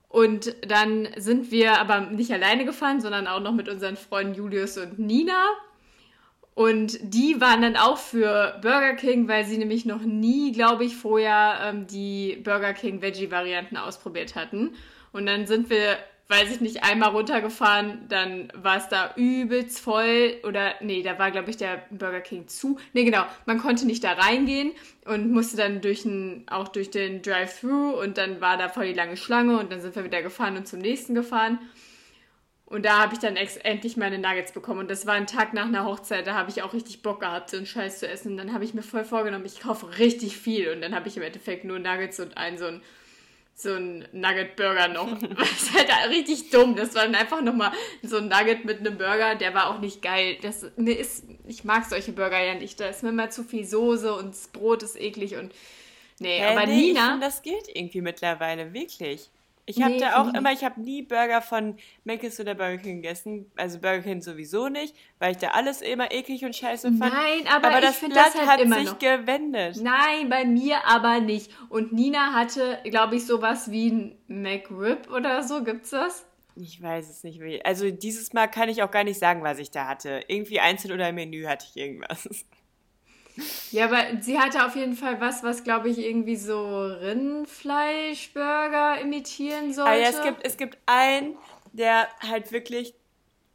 [0.09, 4.77] Und dann sind wir aber nicht alleine gefahren, sondern auch noch mit unseren Freunden Julius
[4.77, 5.47] und Nina.
[6.57, 10.97] Und die waren dann auch für Burger King, weil sie nämlich noch nie, glaube ich,
[10.97, 14.71] vorher ähm, die Burger King Veggie-Varianten ausprobiert hatten.
[15.13, 20.37] Und dann sind wir, weiß ich nicht, einmal runtergefahren, dann war es da übelst voll.
[20.45, 22.79] Oder, nee, da war, glaube ich, der Burger King zu.
[22.95, 24.73] Nee, genau, man konnte nicht da reingehen
[25.05, 28.95] und musste dann durch ein, auch durch den Drive-Thru und dann war da voll die
[28.95, 31.59] lange Schlange und dann sind wir wieder gefahren und zum nächsten gefahren.
[32.67, 34.81] Und da habe ich dann ex endlich meine Nuggets bekommen.
[34.81, 37.51] Und das war ein Tag nach einer Hochzeit, da habe ich auch richtig Bock gehabt,
[37.51, 38.33] so einen Scheiß zu essen.
[38.33, 40.71] Und dann habe ich mir voll vorgenommen, ich kaufe richtig viel.
[40.71, 42.83] Und dann habe ich im Endeffekt nur Nuggets und einen so ein
[43.59, 45.19] so ein Nugget-Burger noch.
[45.39, 46.77] das ist halt richtig dumm.
[46.77, 50.03] Das war dann einfach nochmal so ein Nugget mit einem Burger, der war auch nicht
[50.03, 50.37] geil.
[50.43, 52.79] Das, mir ist, ich mag solche Burger ja nicht.
[52.79, 55.55] Da ist mir immer zu viel Soße und das Brot ist eklig und
[56.19, 57.13] nee, Hä, aber nee, Ich Nina.
[57.13, 59.31] find, das geht irgendwie mittlerweile, wirklich.
[59.69, 63.03] Ich habe Nee, da auch immer, ich habe nie Burger von Mc's oder Burger King
[63.03, 63.51] gegessen.
[63.57, 67.13] Also Burger King sowieso nicht, weil ich da alles immer eklig und scheiße fand.
[67.13, 68.99] Nein, aber, aber ich das finde Blatt das halt hat sich noch.
[69.01, 69.79] gewendet.
[69.83, 71.51] Nein, bei mir aber nicht.
[71.69, 75.65] Und Nina hatte, glaube ich, sowas wie ein McRib oder so.
[75.65, 76.25] Gibt's das?
[76.55, 77.41] Ich weiß es nicht.
[77.67, 80.23] Also dieses Mal kann ich auch gar nicht sagen, was ich da hatte.
[80.29, 82.29] Irgendwie einzeln oder im Menü hatte ich irgendwas.
[83.71, 89.73] Ja, aber sie hatte auf jeden Fall was, was, glaube ich, irgendwie so Rindfleischburger imitieren
[89.73, 89.91] sollte.
[89.91, 91.37] Ah ja, es gibt, es gibt einen,
[91.73, 92.95] der halt wirklich,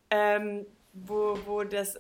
[0.10, 1.98] ähm, wo, wo das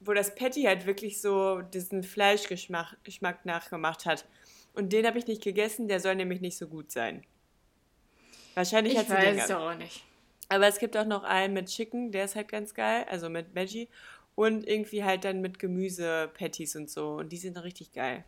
[0.00, 4.24] wo das Patty halt wirklich so diesen Fleischgeschmack Geschmack nachgemacht hat.
[4.74, 7.24] Und den habe ich nicht gegessen, der soll nämlich nicht so gut sein.
[8.54, 9.62] Wahrscheinlich ich hat sie den weiß es gehabt.
[9.62, 10.04] auch nicht.
[10.48, 13.54] Aber es gibt auch noch einen mit Chicken, der ist halt ganz geil, also mit
[13.54, 13.88] Veggie.
[14.38, 17.14] Und irgendwie halt dann mit Gemüse-Patties und so.
[17.14, 18.22] Und die sind richtig geil.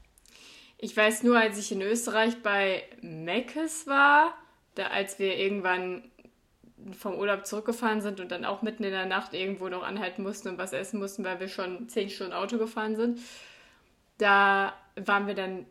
[0.77, 4.35] Ich weiß nur, als ich in Österreich bei Meckes war,
[4.75, 6.11] da als wir irgendwann
[6.99, 10.49] vom Urlaub zurückgefahren sind und dann auch mitten in der Nacht irgendwo noch anhalten mussten
[10.49, 13.21] und was essen mussten, weil wir schon zehn Stunden Auto gefahren sind.
[14.19, 15.65] Da waren wir dann,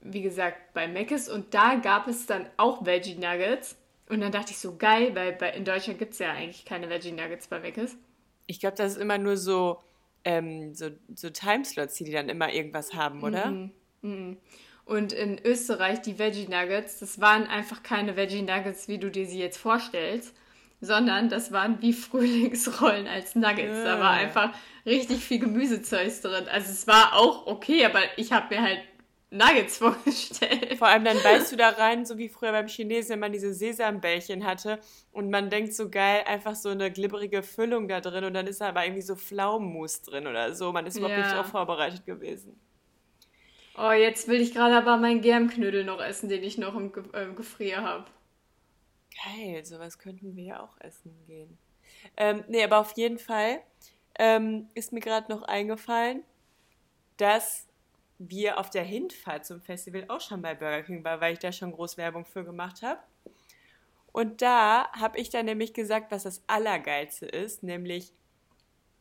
[0.00, 3.76] wie gesagt, bei Meckes und da gab es dann auch Veggie Nuggets.
[4.08, 6.90] Und dann dachte ich so, geil, weil bei, in Deutschland gibt es ja eigentlich keine
[6.90, 7.96] Veggie Nuggets bei Meckes.
[8.46, 9.78] Ich glaube, das ist immer nur so,
[10.24, 13.46] ähm, so, so Timeslots, die, die dann immer irgendwas haben, oder?
[14.02, 14.36] Mhm.
[14.84, 19.26] Und in Österreich die Veggie Nuggets, das waren einfach keine Veggie Nuggets, wie du dir
[19.26, 20.34] sie jetzt vorstellst,
[20.82, 23.82] sondern das waren wie Frühlingsrollen als Nuggets.
[23.84, 24.16] Da war Ah.
[24.16, 24.54] einfach
[24.84, 26.46] richtig viel Gemüsezeugs drin.
[26.50, 28.80] Also es war auch okay, aber ich habe mir halt
[29.36, 30.78] Nuggets vorgestellt.
[30.78, 33.52] Vor allem dann beißt du da rein, so wie früher beim Chinesen, wenn man diese
[33.52, 34.78] Sesambällchen hatte
[35.12, 38.60] und man denkt so geil, einfach so eine glibberige Füllung da drin und dann ist
[38.60, 40.72] da aber irgendwie so Pflaumenmus drin oder so.
[40.72, 41.36] Man ist überhaupt nicht Ja.
[41.38, 42.58] darauf vorbereitet gewesen.
[43.76, 47.02] Oh, jetzt will ich gerade aber meinen Germknödel noch essen, den ich noch im Ge
[47.12, 48.04] äh, Gefrier habe.
[49.24, 51.58] Geil, sowas könnten wir ja auch essen gehen.
[52.16, 53.60] Ähm, nee, aber auf jeden Fall
[54.18, 56.22] ähm, ist mir gerade noch eingefallen,
[57.16, 57.66] dass
[58.18, 61.52] wir auf der Hinfahrt zum Festival auch schon bei Burger King waren, weil ich da
[61.52, 63.00] schon groß Werbung für gemacht habe.
[64.12, 68.12] Und da habe ich dann nämlich gesagt, was das Allergeilste ist, nämlich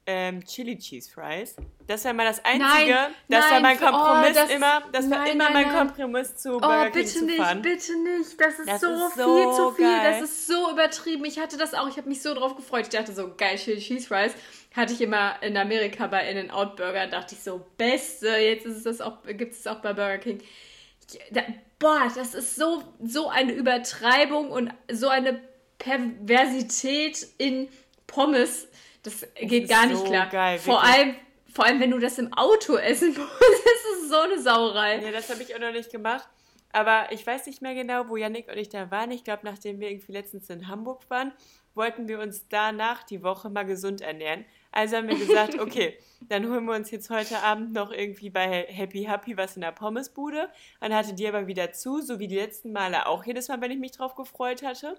[0.06, 1.56] ähm, Chili Cheese Fries.
[1.88, 5.28] Das war mal das Einzige, Nein, das war mein oh, Kompromiss das- immer, das war
[5.32, 5.70] immer mein.
[5.70, 7.62] Kompromiss zu Oh, Burger King bitte zu nicht, fahren.
[7.62, 8.40] bitte nicht.
[8.42, 9.86] Das ist Das so ist viel so zu viel.
[9.86, 10.12] geil.
[10.12, 11.24] Das ist so übertrieben.
[11.26, 11.88] Ich hatte das auch.
[11.88, 12.84] Ich habe mich so drauf gefreut.
[12.84, 14.34] Ich dachte so, geil, Chili Cheese Fries.
[14.76, 17.08] Hatte ich immer in Amerika bei In-N-Out Burger.
[17.08, 18.28] Dachte ich so, beste.
[18.30, 20.42] Jetzt ist es das auch, gibt es auch bei Burger King.
[21.32, 21.42] Da,
[21.80, 25.40] boah, das ist so, so eine Übertreibung und so eine
[25.78, 27.68] Perversität in
[28.08, 28.68] Pommes.
[29.04, 30.28] Das geht ist gar nicht so klar.
[30.28, 30.94] geil, vor wirklich.
[30.94, 31.16] allem,
[31.54, 35.00] vor allem, wenn du das im Auto essen musst, das ist so eine Sauerei.
[35.04, 36.28] Ja, das habe ich auch noch nicht gemacht.
[36.72, 39.12] Aber ich weiß nicht mehr genau, wo Yannick und ich da waren.
[39.12, 41.32] Ich glaube, nachdem wir irgendwie letztens in Hamburg waren,
[41.76, 44.46] wollten wir uns danach die Woche mal gesund ernähren.
[44.72, 48.66] Also haben wir gesagt, okay, dann holen wir uns jetzt heute Abend noch irgendwie bei
[48.68, 50.50] Happy Happy was in der Pommesbude.
[50.80, 53.72] Dann hatte die aber wieder zu, so wie die letzten Male auch jedes Mal, wenn
[53.72, 54.98] ich mich drauf gefreut hatte.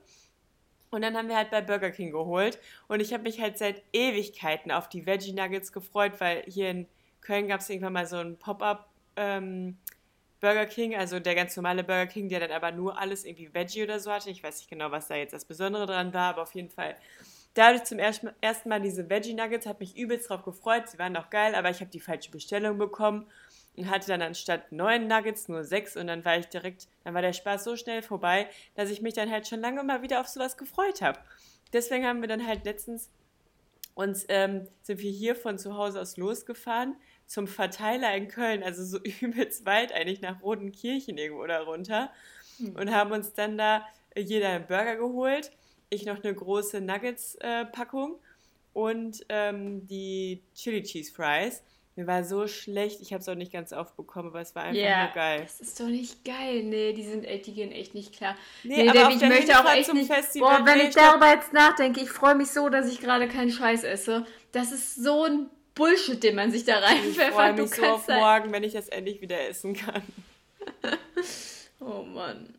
[0.95, 2.59] Und dann haben wir halt bei Burger King geholt.
[2.89, 6.87] Und ich habe mich halt seit Ewigkeiten auf die Veggie Nuggets gefreut, weil hier in
[7.21, 9.79] Köln gab es irgendwann mal so ein Pop-up ähm,
[10.41, 13.83] Burger King, also der ganz normale Burger King, der dann aber nur alles irgendwie Veggie
[13.83, 14.31] oder so hatte.
[14.31, 16.97] Ich weiß nicht genau, was da jetzt das Besondere dran war, aber auf jeden Fall.
[17.55, 20.43] Da hatte ich zum ersten Mal- ersten Mal diese Veggie Nuggets, hat mich übelst drauf
[20.43, 20.89] gefreut.
[20.89, 23.27] Sie waren auch geil, aber ich habe die falsche Bestellung bekommen
[23.77, 27.23] und hatte dann anstatt neun Nuggets nur sechs und dann war ich direkt, dann war
[27.23, 30.29] der Spaß so schnell vorbei, dass ich mich dann halt schon lange mal wieder auf
[30.29, 31.19] sowas gefreut habe.
[31.73, 33.11] Deswegen haben wir dann halt letztens
[33.95, 38.85] uns ähm, sind wir hier von zu Hause aus losgefahren zum Verteiler in Köln, also
[38.85, 42.11] so übelst weit eigentlich nach Rodenkirchen irgendwo da runter
[42.75, 45.53] und haben uns dann da äh, jeder einen Burger geholt,
[45.91, 48.19] ich noch eine große Nuggets-Packung
[48.73, 51.63] und ähm, die Chili Cheese Fries.
[51.97, 54.83] Mir war so schlecht, ich habe es auch nicht ganz aufbekommen, aber es war einfach
[54.83, 55.43] Ja, nur geil.
[55.43, 56.65] das ist doch nicht geil.
[56.65, 58.35] Nee, die sind echt, die gehen echt nicht klar.
[58.65, 60.13] Nee, aber Debbie, auf ich möchte auch echt zum nicht.
[60.13, 63.29] Festival, boah, wenn nee, ich darüber jetzt nachdenke, ich freue mich so, dass ich gerade
[63.29, 64.27] keinen Scheiß esse.
[64.51, 67.59] Das ist so ein Bullshit, den man sich da Ich freue reinpfeffert.
[67.59, 70.03] Du mich so auf da- morgen, wenn ich das endlich wieder essen kann.
[71.81, 72.55] Oh Mann.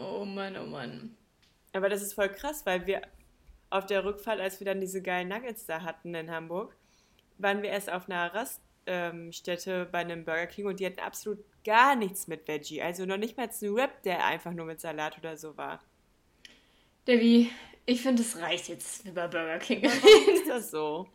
[0.00, 1.16] Oh Mann, oh Mann.
[1.72, 3.02] Aber das ist voll krass, weil wir
[3.70, 6.76] auf der Rückfahrt, als wir dann diese geilen Nuggets da hatten in Hamburg,
[7.38, 11.96] waren wir erst auf einer Raststätte bei einem Burger King und die hatten absolut gar
[11.96, 12.82] nichts mit Veggie.
[12.82, 15.82] Also noch nicht mal einen Wrap, der einfach nur mit Salat oder so war.
[17.06, 17.50] Debbie,
[17.86, 19.82] ich finde, es reicht jetzt über Burger King.
[19.84, 21.08] Warum ist das so?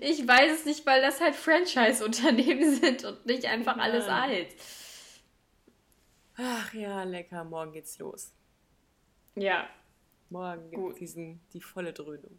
[0.00, 4.30] Ich weiß es nicht, weil das halt Franchise-Unternehmen sind und nicht einfach alles Nein.
[4.30, 4.48] alt.
[6.36, 8.32] Ach ja, lecker, morgen geht's los.
[9.34, 9.68] Ja,
[10.30, 12.38] Morgen gibt's diesen, die volle Dröhnung.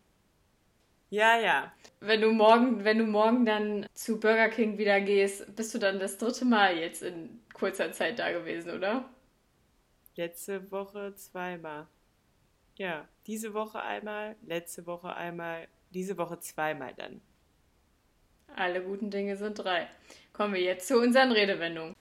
[1.12, 1.74] Ja, ja.
[2.00, 6.00] wenn du morgen, wenn du morgen dann zu Burger King wieder gehst, bist du dann
[6.00, 9.10] das dritte Mal jetzt in kurzer Zeit da gewesen, oder?
[10.16, 11.88] Letzte Woche zweimal.
[12.78, 17.22] Ja, diese Woche einmal, letzte Woche einmal, diese Woche zweimal dann.
[18.56, 19.88] Alle guten Dinge sind drei.
[20.32, 21.96] Kommen wir jetzt zu unseren Redewendungen.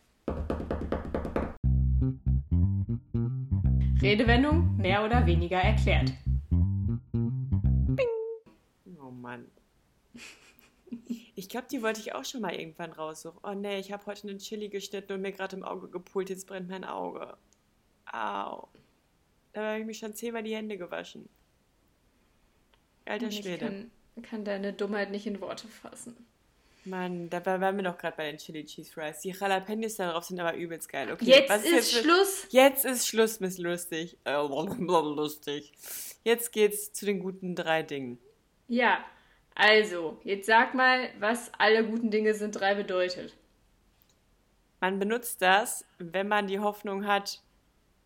[4.02, 6.12] Redewendung mehr oder weniger erklärt.
[11.34, 13.38] Ich glaube, die wollte ich auch schon mal irgendwann raussuchen.
[13.42, 16.46] Oh nee, ich habe heute einen Chili geschnitten und mir gerade im Auge gepult, jetzt
[16.46, 17.36] brennt mein Auge.
[18.10, 18.68] Au.
[19.52, 21.28] Da habe ich mich schon zehnmal die Hände gewaschen.
[23.04, 23.58] Alter Ich Schwede.
[23.66, 23.90] kann,
[24.22, 26.16] kann deine Dummheit nicht in Worte fassen.
[26.84, 29.20] Mann, dabei waren wir doch gerade bei den Chili Cheese Fries.
[29.20, 31.12] Die Jalapenos da drauf sind aber übelst geil.
[31.12, 32.46] Okay, Jetzt ist mit- Schluss.
[32.50, 34.16] Jetzt ist Schluss, Miss Lustig.
[34.24, 35.72] Äh, lustig.
[36.24, 38.18] Jetzt geht's zu den guten drei Dingen.
[38.68, 39.04] Ja,
[39.58, 43.34] also, jetzt sag mal, was alle guten Dinge sind drei bedeutet.
[44.80, 47.42] Man benutzt das, wenn man die Hoffnung hat,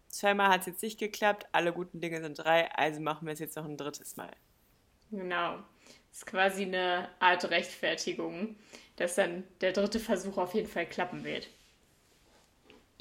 [0.09, 3.39] zweimal hat es jetzt nicht geklappt, alle guten Dinge sind drei, also machen wir es
[3.39, 4.31] jetzt noch ein drittes Mal.
[5.11, 5.59] Genau.
[6.09, 8.57] Das ist quasi eine Art Rechtfertigung,
[8.97, 11.51] dass dann der dritte Versuch auf jeden Fall klappen wird.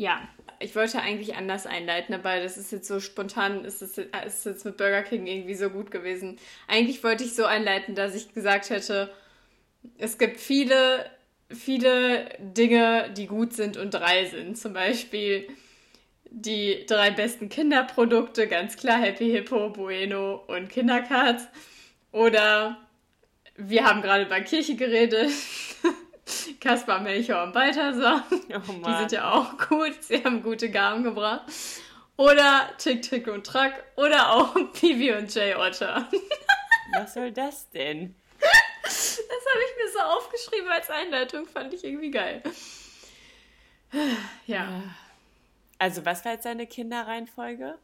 [0.01, 4.45] Ja, ich wollte eigentlich anders einleiten, aber das ist jetzt so spontan, ist es ist
[4.47, 6.39] jetzt mit Burger King irgendwie so gut gewesen.
[6.67, 9.13] Eigentlich wollte ich so einleiten, dass ich gesagt hätte,
[9.99, 11.05] es gibt viele,
[11.51, 14.57] viele Dinge, die gut sind und drei sind.
[14.57, 15.47] Zum Beispiel
[16.31, 21.47] die drei besten Kinderprodukte, ganz klar Happy Hippo, Bueno und Kindercards.
[22.11, 22.75] Oder
[23.55, 25.29] wir haben gerade bei Kirche geredet.
[26.59, 28.25] Kaspar, Melchior und Balthasar.
[28.31, 30.03] Oh Die sind ja auch gut.
[30.03, 31.43] Sie haben gute Gaben gebracht.
[32.17, 33.83] Oder Tick, Tick und Track.
[33.95, 36.07] Oder auch Pivi und Jay Otter.
[36.93, 38.15] Was soll das denn?
[38.39, 41.45] Das habe ich mir so aufgeschrieben als Einleitung.
[41.47, 42.43] Fand ich irgendwie geil.
[44.45, 44.83] Ja.
[45.77, 47.77] Also, was war jetzt deine Kinderreihenfolge?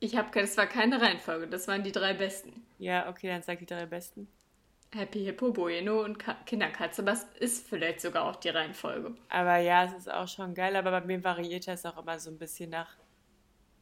[0.00, 1.48] Ich habe, das war keine Reihenfolge.
[1.48, 2.64] Das waren die drei besten.
[2.78, 4.28] Ja, okay, dann sag die drei besten.
[4.94, 7.04] Happy Hippo, Bueno und Ka Kinderkatze.
[7.06, 9.14] Es ist vielleicht sogar auch die Reihenfolge.
[9.28, 12.30] Aber ja, es ist auch schon geil, aber bei mir variiert das auch immer so
[12.30, 12.96] ein bisschen nach.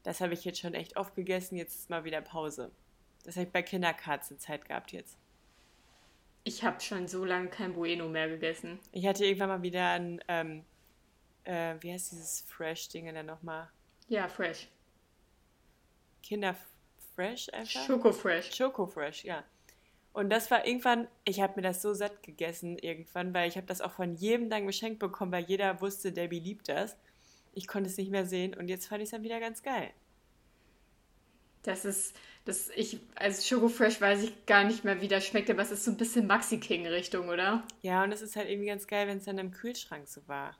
[0.03, 2.72] Das habe ich jetzt schon echt oft gegessen, jetzt ist mal wieder Pause.
[3.25, 5.16] Das habe ich bei Kinderkatze Zeit gehabt jetzt.
[6.44, 8.81] Ich habe schon so lange kein Bueno mehr gegessen.
[8.90, 10.64] Ich hatte irgendwann mal wieder ein, ähm,
[11.44, 13.70] äh, wie heißt dieses Fresh-Ding denn nochmal?
[14.09, 14.68] Ja, fresh.
[16.22, 16.57] Kinder
[17.14, 17.87] Fresh einfach?
[17.87, 18.57] Schoko fresh.
[18.57, 19.44] Choco Fresh, ja.
[20.12, 23.66] Und das war irgendwann, ich habe mir das so satt gegessen irgendwann, weil ich habe
[23.66, 26.96] das auch von jedem dann geschenkt bekommen, weil jeder wusste, Debbie liebt das.
[27.55, 29.90] Ich konnte es nicht mehr sehen und jetzt fand ich es dann wieder ganz geil.
[31.62, 35.48] Das ist, das ich, also Schoko Fresh weiß ich gar nicht mehr, wie das schmeckt,
[35.48, 37.62] aber es ist so ein bisschen Maxi King Richtung, oder?
[37.83, 40.57] Ja, und es ist halt irgendwie ganz geil, wenn es dann im Kühlschrank so war.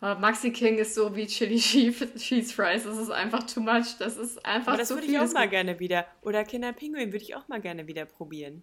[0.00, 2.84] Aber Maxi King ist so wie Chili Cheese Fries.
[2.84, 3.96] Das ist einfach too much.
[3.98, 5.14] Das ist einfach Aber das zu würde viel.
[5.14, 6.06] ich auch Das mal gerne wieder.
[6.22, 8.62] Oder Kinderpinguin würde ich auch mal gerne wieder probieren.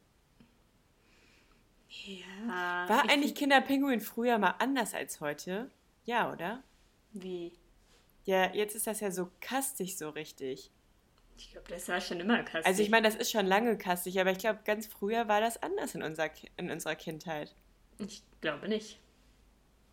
[1.89, 5.69] Ja, War ich- eigentlich Kinderpinguin früher mal anders als heute?
[6.05, 6.63] Ja, oder?
[7.13, 7.53] Wie?
[8.25, 10.71] Ja, jetzt ist das ja so kastig so richtig.
[11.37, 12.65] Ich glaube, das war schon immer kastig.
[12.65, 15.61] Also ich meine, das ist schon lange kastig, aber ich glaube, ganz früher war das
[15.61, 17.55] anders in, unserer, Ki- in unserer Kindheit.
[17.99, 18.99] Ich glaube nicht.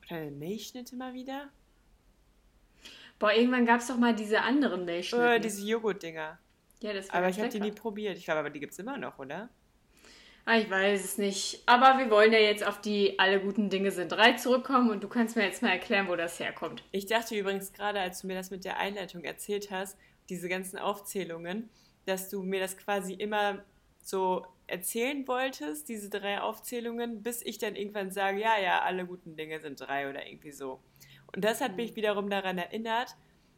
[0.07, 1.49] Oder eine Milchschnitte mal wieder?
[3.19, 5.25] Boah, irgendwann gab es doch mal diese anderen Milchschnitten.
[5.25, 6.39] Oder diese Joghurt-Dinger.
[6.81, 8.19] ja, das war Aber ich habe die nie probiert.
[8.19, 9.49] Ich glaube, aber die gibt es immer noch, oder?
[10.47, 11.63] Ah, ich weiß es nicht.
[11.65, 15.09] Aber wir wollen ja jetzt auf die alle guten Dinge sind drei zurückkommen und du
[15.09, 16.83] kannst mir jetzt mal erklären, wo das herkommt.
[16.91, 19.97] Ich dachte übrigens gerade, als du mir das mit der Einleitung erzählt hast,
[20.29, 21.71] diese ganzen Aufzählungen,
[22.05, 23.65] dass du mir das quasi immer
[24.03, 29.37] so erzählen wolltest, diese drei Aufzählungen, bis ich dann irgendwann sage, ja, ja, alle guten
[29.37, 30.81] Dinge sind drei oder irgendwie so.
[31.35, 33.17] Und das hat mich wiederum daran erinnert,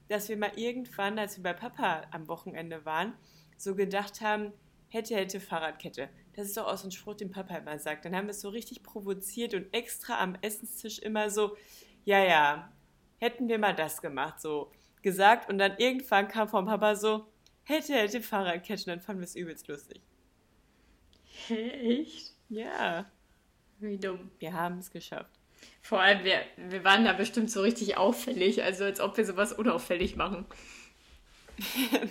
[0.09, 3.14] dass wir mal irgendwann, als wir bei Papa am Wochenende waren,
[3.57, 4.53] so gedacht haben,
[4.88, 6.09] hätte, hätte Fahrradkette.
[6.35, 8.05] Das ist doch auch so ein Spruch, den Papa immer sagt.
[8.05, 11.57] Dann haben wir es so richtig provoziert und extra am Essenstisch immer so,
[12.05, 12.73] ja, ja,
[13.19, 14.71] hätten wir mal das gemacht, so
[15.03, 15.49] gesagt.
[15.49, 17.27] Und dann irgendwann kam vom Papa so,
[17.62, 20.01] hätte, hätte Fahrradkette und dann fanden wir es übelst lustig.
[21.49, 22.33] Echt?
[22.49, 23.07] Ja,
[23.81, 24.31] Wie dumm.
[24.38, 25.31] wir haben es geschafft.
[25.83, 29.53] Vor allem, wir, wir waren da bestimmt so richtig auffällig, also als ob wir sowas
[29.53, 30.46] unauffällig machen.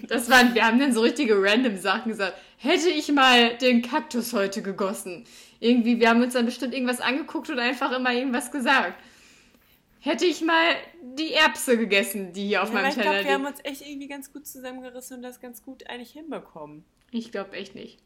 [0.07, 2.35] Das waren, wir haben dann so richtige random Sachen gesagt.
[2.57, 5.25] Hätte ich mal den Kaktus heute gegossen.
[5.59, 8.99] Irgendwie, wir haben uns dann bestimmt irgendwas angeguckt und einfach immer irgendwas gesagt.
[9.99, 10.75] Hätte ich mal
[11.17, 13.57] die Erbse gegessen, die hier auf Ja, meinem aber ich Teller glaube, wir haben liegt.
[13.59, 16.83] uns echt irgendwie ganz gut zusammengerissen und das ganz gut eigentlich hinbekommen.
[17.11, 17.99] Ich glaube echt nicht.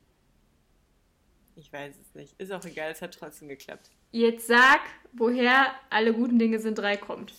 [1.56, 2.40] Ich weiß es nicht.
[2.40, 3.90] Ist auch egal, es hat trotzdem geklappt.
[4.12, 4.82] Jetzt sag,
[5.14, 7.34] woher alle guten Dinge sind drei kommt.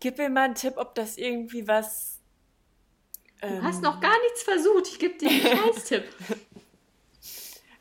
[0.00, 2.20] Gib mir mal einen Tipp, ob das irgendwie was.
[3.40, 4.88] Du ähm, hast noch gar nichts versucht.
[4.88, 5.40] Ich gebe dir einen
[5.72, 6.04] Scheiß-Tipp.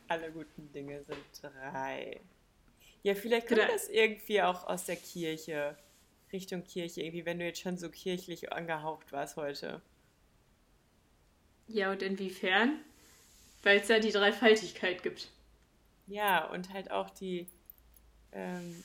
[0.07, 2.21] Alle guten Dinge sind drei.
[3.03, 5.77] Ja, vielleicht kommt das irgendwie auch aus der Kirche.
[6.31, 9.81] Richtung Kirche, irgendwie, wenn du jetzt schon so kirchlich angehaucht warst heute.
[11.67, 12.79] Ja, und inwiefern?
[13.63, 15.29] Weil es ja die Dreifaltigkeit gibt.
[16.07, 17.47] Ja, und halt auch die,
[18.31, 18.83] ähm,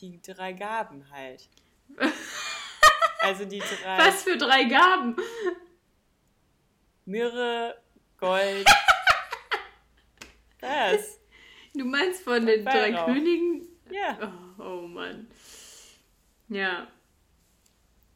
[0.00, 1.48] die drei Gaben halt.
[3.20, 5.16] also die drei Was für drei Gaben?
[7.04, 7.76] Myrrhe,
[8.18, 8.66] Gold.
[10.60, 11.20] Was?
[11.74, 13.06] Du meinst von den drei Weihrauch.
[13.06, 13.68] Königen?
[13.90, 15.28] Ja, Oh, oh Mann.
[16.48, 16.88] Ja.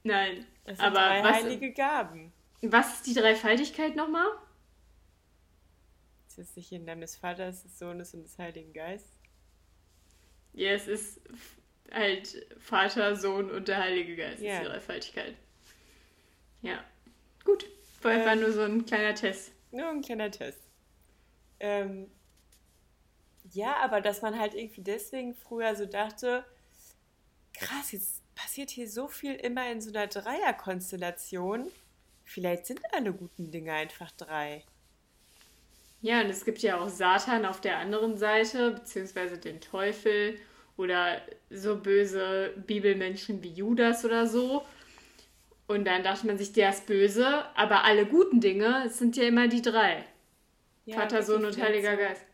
[0.02, 0.46] Nein.
[0.64, 2.32] das sind Aber drei was, heilige Gaben.
[2.62, 4.26] was ist die Dreifaltigkeit nochmal?
[6.30, 9.10] Ist das nicht in Namen des Vaters, des Sohnes und des Heiligen Geistes?
[10.52, 11.20] Ja, es ist
[11.92, 14.40] halt Vater, Sohn und der Heilige Geist.
[14.40, 14.54] Ja.
[14.54, 15.34] ist die Dreifaltigkeit.
[16.62, 16.84] Ja.
[17.44, 17.66] Gut.
[18.00, 18.40] Vorher war Ähm.
[18.42, 19.50] nur so ein kleiner Test.
[19.72, 20.60] Nur ein kleiner Test.
[21.58, 22.08] Ähm,
[23.52, 26.44] ja, aber dass man halt irgendwie deswegen früher so dachte,
[27.54, 31.66] krass, jetzt passiert hier so viel immer in so einer Dreierkonstellation.
[32.24, 34.64] Vielleicht sind alle guten Dinge einfach drei.
[36.02, 40.38] Ja, und es gibt ja auch Satan auf der anderen Seite, beziehungsweise den Teufel
[40.76, 44.64] oder so böse Bibelmenschen wie Judas oder so.
[45.66, 49.46] Und dann dachte man sich, der ist böse, aber alle guten Dinge, sind ja immer
[49.46, 50.04] die drei.
[50.86, 51.96] Ja, Vater, Sohn und Heiliger so.
[51.98, 52.24] Geist.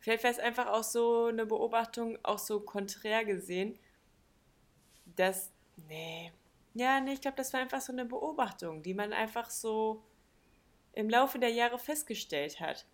[0.00, 3.78] Vielleicht wäre es einfach auch so eine Beobachtung, auch so konträr gesehen,
[5.14, 5.52] dass,
[5.88, 6.32] nee,
[6.74, 10.02] ja, nee, ich glaube, das war einfach so eine Beobachtung, die man einfach so
[10.92, 12.86] im Laufe der Jahre festgestellt hat.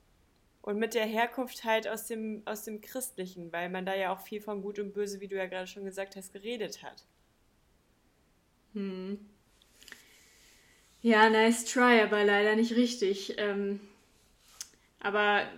[0.63, 4.21] Und mit der Herkunft halt aus dem, aus dem Christlichen, weil man da ja auch
[4.21, 7.05] viel von Gut und Böse, wie du ja gerade schon gesagt hast, geredet hat.
[8.75, 9.19] Hm.
[11.01, 13.37] Ja, nice try, aber leider nicht richtig.
[13.39, 13.81] Ähm,
[15.01, 15.49] aber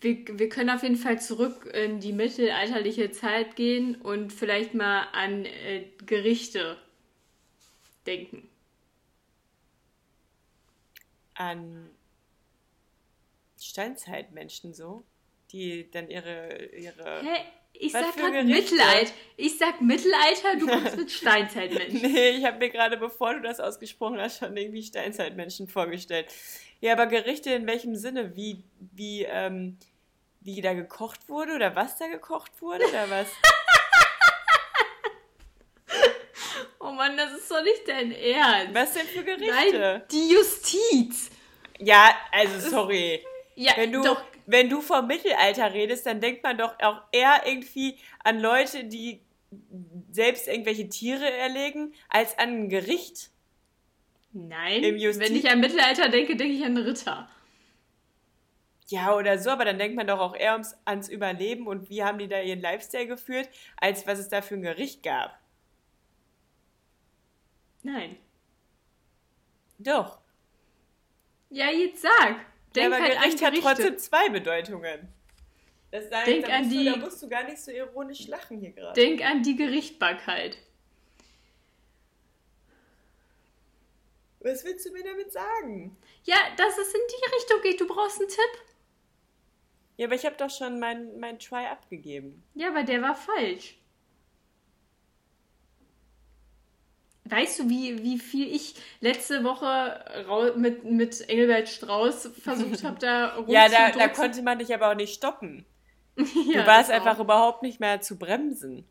[0.00, 5.04] wir, wir können auf jeden Fall zurück in die mittelalterliche Zeit gehen und vielleicht mal
[5.12, 6.76] an äh, Gerichte
[8.06, 8.49] denken.
[11.40, 11.88] An
[13.58, 15.04] Steinzeitmenschen so,
[15.52, 17.44] die dann ihre, ihre Hä?
[17.72, 18.44] Ich Was sag gerade?
[18.44, 19.12] Mittelalter.
[19.38, 22.12] Ich sag Mittelalter, du kommst mit Steinzeitmenschen.
[22.12, 26.26] Nee, ich habe mir gerade, bevor du das ausgesprochen hast, schon irgendwie Steinzeitmenschen vorgestellt.
[26.80, 28.36] Ja, aber Gerichte in welchem Sinne?
[28.36, 29.78] Wie, wie, ähm,
[30.42, 33.28] wie da gekocht wurde oder was da gekocht wurde oder was?
[36.82, 38.74] Oh Mann, das ist doch nicht dein Ernst.
[38.74, 39.78] Was denn für Gerichte?
[39.78, 41.30] Nein, die Justiz.
[41.78, 43.24] Ja, also sorry.
[43.54, 44.22] Ja, Wenn du, doch.
[44.44, 49.22] wenn du vom Mittelalter redest, dann denkt man doch auch eher irgendwie an Leute, die
[50.12, 53.30] selbst irgendwelche Tiere erlegen, als an ein Gericht.
[54.34, 57.30] Nein, wenn ich an Mittelalter denke, denke ich an Ritter.
[58.88, 62.04] Ja, oder so, aber dann denkt man doch auch eher ums, ans Überleben und wie
[62.04, 65.39] haben die da ihren Lifestyle geführt, als was es da für ein Gericht gab.
[67.82, 68.16] Nein.
[69.78, 70.18] Doch.
[71.48, 72.36] Ja, jetzt sag.
[72.74, 73.74] Denk ja, aber halt an Gericht hat Gerichte.
[73.74, 75.08] trotzdem zwei Bedeutungen.
[75.90, 78.28] Das heißt, Denk da, an musst die- du, da musst du gar nicht so ironisch
[78.28, 78.92] lachen hier gerade.
[79.00, 80.56] Denk an die Gerichtbarkeit.
[84.40, 85.96] Was willst du mir damit sagen?
[86.24, 87.80] Ja, dass es in die Richtung geht.
[87.80, 88.64] Du brauchst einen Tipp.
[89.96, 92.42] Ja, aber ich habe doch schon mein, mein Try abgegeben.
[92.54, 93.76] Ja, aber der war falsch.
[97.30, 103.38] Weißt du, wie, wie viel ich letzte Woche mit, mit Engelbert Strauß versucht habe, da
[103.46, 105.64] Ja, da, da konnte man dich aber auch nicht stoppen.
[106.52, 107.24] Ja, du warst einfach auch.
[107.24, 108.84] überhaupt nicht mehr zu bremsen.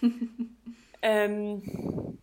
[1.02, 2.18] ähm,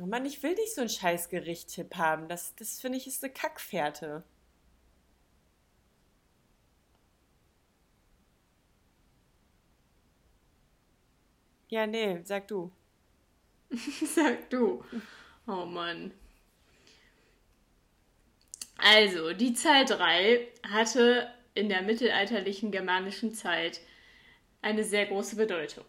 [0.00, 2.26] oh Mann, ich will nicht so einen scheiß Gerichtstipp haben.
[2.28, 4.24] Das, das finde ich ist eine Kackfährte.
[11.68, 12.72] Ja, nee, sag du.
[14.14, 14.84] Sag du.
[15.46, 16.12] Oh Mann.
[18.76, 23.80] Also, die Zahl 3 hatte in der mittelalterlichen germanischen Zeit
[24.62, 25.84] eine sehr große Bedeutung.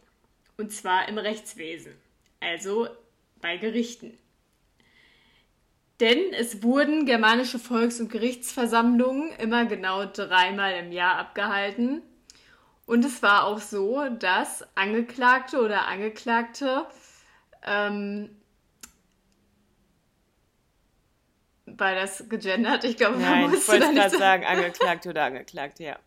[0.58, 1.94] Und zwar im Rechtswesen,
[2.40, 2.90] also
[3.42, 4.18] bei Gerichten.
[6.00, 12.02] Denn es wurden germanische Volks- und Gerichtsversammlungen immer genau dreimal im Jahr abgehalten.
[12.86, 16.88] Und es war auch so, dass Angeklagte oder Angeklagte
[17.70, 18.30] ähm,
[21.66, 22.84] war das gegendert?
[22.84, 25.98] Ich glaube, man Nein, ich wollte gerade sagen, angeklagt oder angeklagt, ja.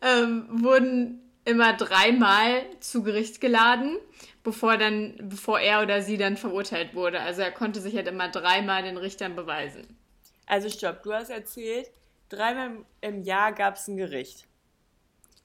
[0.00, 3.98] ähm, wurden immer dreimal zu Gericht geladen,
[4.44, 7.20] bevor dann, bevor er oder sie dann verurteilt wurde.
[7.20, 9.96] Also er konnte sich halt immer dreimal den Richtern beweisen.
[10.46, 11.90] Also stopp, du hast erzählt,
[12.28, 12.70] dreimal
[13.00, 14.46] im Jahr gab es ein Gericht.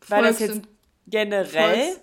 [0.07, 0.67] War das Volks- jetzt und
[1.07, 1.83] generell?
[1.83, 2.01] Volks-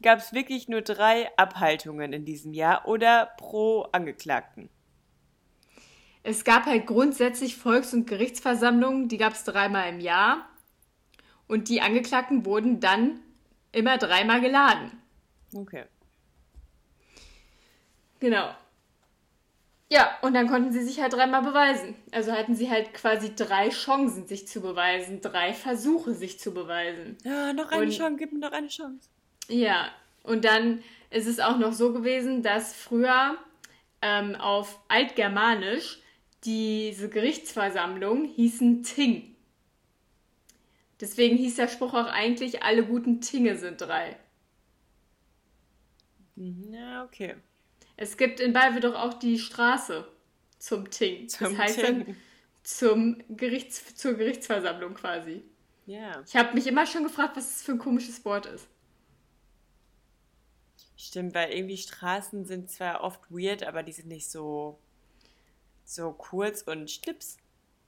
[0.00, 4.70] Gab es wirklich nur drei Abhaltungen in diesem Jahr oder pro Angeklagten?
[6.22, 10.48] Es gab halt grundsätzlich Volks- und Gerichtsversammlungen, die gab es dreimal im Jahr.
[11.46, 13.20] Und die Angeklagten wurden dann
[13.72, 14.92] immer dreimal geladen.
[15.54, 15.84] Okay.
[18.20, 18.50] Genau.
[19.90, 21.94] Ja, und dann konnten sie sich halt dreimal beweisen.
[22.12, 27.16] Also hatten sie halt quasi drei Chancen, sich zu beweisen, drei Versuche, sich zu beweisen.
[27.24, 29.08] Ja, noch eine Und- Chance, gib mir noch eine Chance.
[29.48, 29.90] Ja,
[30.22, 33.36] und dann ist es auch noch so gewesen, dass früher
[34.02, 35.98] ähm, auf Altgermanisch
[36.44, 39.34] diese Gerichtsversammlungen hießen Ting.
[41.00, 44.16] Deswegen hieß der Spruch auch eigentlich, alle guten Tinge sind drei.
[46.36, 47.36] Mhm, Ja, okay.
[47.96, 50.06] Es gibt in Balve doch auch die Straße
[50.58, 51.28] zum Ting.
[51.28, 52.04] Zum das heißt Ting.
[52.06, 52.16] dann
[52.62, 55.42] zum Gerichts, zur Gerichtsversammlung quasi.
[55.86, 58.68] Ja, Ich habe mich immer schon gefragt, was das für ein komisches Wort ist.
[60.98, 64.78] Stimmt, weil irgendwie Straßen sind zwar oft weird, aber die sind nicht so,
[65.84, 67.38] so kurz und schnips.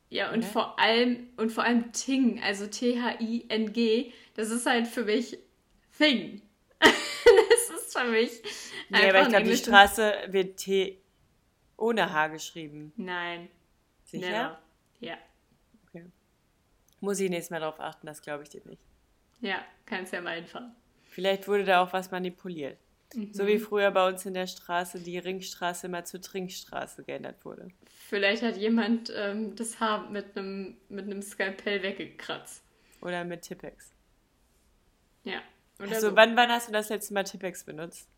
[0.08, 0.46] Ja, und Oder?
[0.46, 5.38] vor allem, und vor allem Ting, also T-H-I-N-G, das ist halt für mich
[5.96, 6.42] Thing.
[6.80, 8.42] das ist für mich.
[8.88, 11.00] Nee, aber ich glaube, die Straße wird T
[11.76, 12.92] ohne H geschrieben.
[12.96, 13.48] Nein.
[14.04, 14.26] Sicher?
[14.26, 14.62] Never.
[15.00, 15.18] Ja.
[15.86, 16.06] Okay.
[17.00, 18.82] Muss ich nächstes Mal drauf achten, das glaube ich dir nicht.
[19.40, 20.74] Ja, kannst ja mal einfahren.
[21.04, 22.78] Vielleicht wurde da auch was manipuliert.
[23.32, 27.68] So wie früher bei uns in der Straße die Ringstraße mal zur Trinkstraße geändert wurde.
[28.08, 32.62] Vielleicht hat jemand ähm, das Haar mit einem mit einem Skalpell weggekratzt.
[33.00, 33.92] Oder mit Tippex.
[35.24, 35.40] Ja.
[35.78, 36.16] Also, so.
[36.16, 38.08] wann, wann hast du das letzte Mal Tippex benutzt?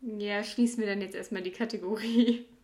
[0.00, 2.46] Ja, schließen wir dann jetzt erstmal die Kategorie.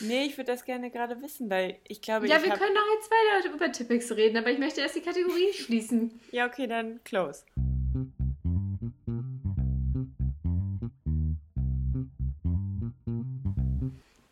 [0.00, 2.58] Nee, ich würde das gerne gerade wissen, weil ich glaube, Ja, ich wir hab...
[2.58, 6.18] können noch jetzt weiter über Tippex reden, aber ich möchte erst die Kategorie schließen.
[6.30, 7.44] Ja, okay, dann close.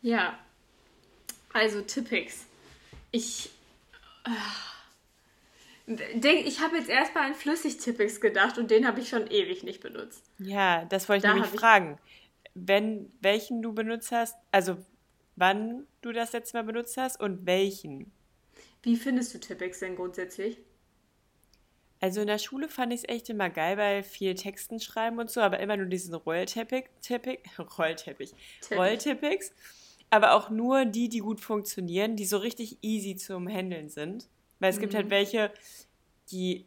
[0.05, 0.39] Ja,
[1.55, 2.45] also Tippix.
[3.11, 3.49] Ich
[5.87, 9.63] äh, denk, ich habe jetzt erstmal an Flüssig-Tippix gedacht und den habe ich schon ewig
[9.63, 10.23] nicht benutzt.
[10.39, 11.99] Ja, das wollte ich Da nämlich hab ich- fragen.
[12.53, 14.77] Wenn, welchen du benutzt hast, also
[15.37, 18.13] wann du das letzte Mal benutzt hast und welchen.
[18.83, 20.59] Wie findest du Tippix denn grundsätzlich?
[21.99, 25.31] Also in der Schule fand ich es echt immer geil, weil viel Texten schreiben und
[25.31, 27.39] so, aber immer nur diesen Rollteppich, Teppich,
[27.79, 28.79] Rollteppich, Teppich.
[28.79, 29.53] Rollteppichs,
[30.11, 34.29] aber auch nur die, die gut funktionieren, die so richtig easy zum Handeln sind.
[34.61, 34.99] Weil es gibt Mhm.
[34.99, 35.53] halt welche,
[36.31, 36.67] die,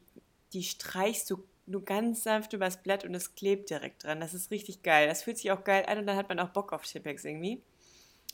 [0.53, 4.21] die streichst du nur ganz sanft übers Blatt und es klebt direkt dran.
[4.21, 5.07] Das ist richtig geil.
[5.07, 7.61] Das fühlt sich auch geil an und dann hat man auch Bock auf Tippex irgendwie.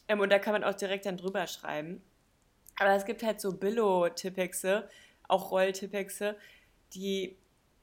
[0.08, 2.02] Ähm, und da kann man auch direkt dann drüber schreiben.
[2.80, 4.90] Aber es gibt halt so Billo-Tippexe,
[5.28, 6.38] auch Roll-Tippexe,
[6.94, 7.38] die,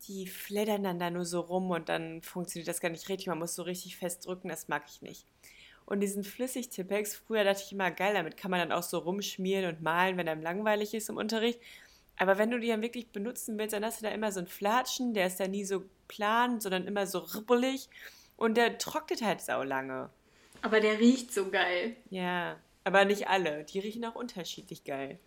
[0.09, 3.29] die fleddern dann da nur so rum und dann funktioniert das gar nicht richtig.
[3.29, 5.27] Man muss so richtig fest drücken, das mag ich nicht.
[5.91, 9.67] Und diesen Flüssig-Tippex, früher dachte ich immer, geil, damit kann man dann auch so rumschmieren
[9.67, 11.61] und malen, wenn einem langweilig ist im Unterricht.
[12.17, 14.47] Aber wenn du die dann wirklich benutzen willst, dann hast du da immer so einen
[14.47, 17.89] Flatschen, der ist da nie so plan, sondern immer so rippelig
[18.37, 20.11] und der trocknet halt sau lange.
[20.63, 21.97] Aber der riecht so geil.
[22.09, 23.65] Ja, aber nicht alle.
[23.65, 25.19] Die riechen auch unterschiedlich geil.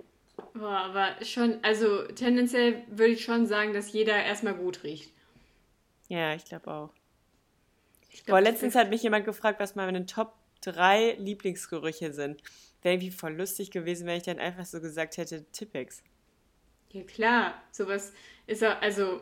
[0.53, 5.11] Boah, aber schon, also tendenziell würde ich schon sagen, dass jeder erstmal gut riecht.
[6.07, 6.89] Ja, ich glaube auch.
[8.11, 10.33] Ich Boah, glaub, letztens Tippix- hat mich jemand gefragt, was meine Top
[10.71, 12.41] 3 Lieblingsgerüche sind.
[12.81, 16.03] Wäre irgendwie voll lustig gewesen, wenn ich dann einfach so gesagt hätte, Tippex.
[16.91, 17.63] Ja, klar.
[17.71, 18.13] Sowas
[18.45, 19.21] ist ja, also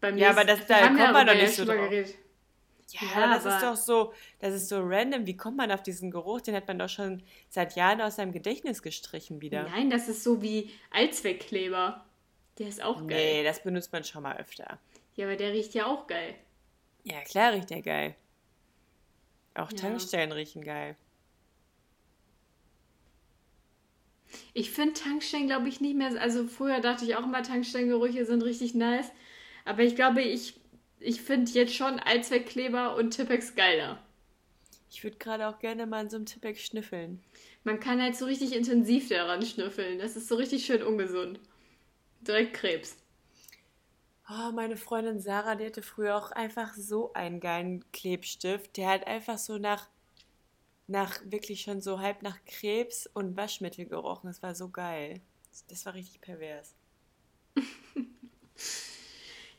[0.00, 0.20] bei mir.
[0.22, 1.76] Ja, aber das- da kommt man doch nicht so drauf.
[1.76, 2.14] geredet.
[2.88, 5.24] Ja, Ja, das ist doch so, das ist so random.
[5.26, 6.42] Wie kommt man auf diesen Geruch?
[6.42, 9.62] Den hat man doch schon seit Jahren aus seinem Gedächtnis gestrichen wieder.
[9.62, 12.04] Nein, das ist so wie Allzweckkleber.
[12.58, 13.36] Der ist auch geil.
[13.36, 14.78] Nee, das benutzt man schon mal öfter.
[15.14, 16.34] Ja, aber der riecht ja auch geil.
[17.04, 18.14] Ja, klar riecht der geil.
[19.54, 19.78] Auch Ja.
[19.78, 20.96] Tankstellen riechen geil.
[24.54, 26.20] Ich finde Tankstellen, glaube ich, nicht mehr.
[26.20, 29.10] Also früher dachte ich auch immer, Tankstellengerüche sind richtig nice.
[29.64, 30.60] Aber ich glaube, ich,
[31.00, 34.02] ich finde jetzt schon Allzweckkleber und Tippex geiler.
[34.90, 37.22] Ich würde gerade auch gerne mal in so einem Tippex schnüffeln.
[37.64, 39.98] Man kann halt so richtig intensiv daran schnüffeln.
[39.98, 41.40] Das ist so richtig schön ungesund.
[42.20, 43.01] Direkt Krebs.
[44.34, 48.78] Oh, meine Freundin Sarah, die hatte früher auch einfach so einen geilen Klebstift.
[48.78, 49.88] Der hat einfach so nach,
[50.86, 54.28] nach wirklich schon so halb nach Krebs und Waschmittel gerochen.
[54.28, 55.20] Das war so geil.
[55.68, 56.74] Das war richtig pervers.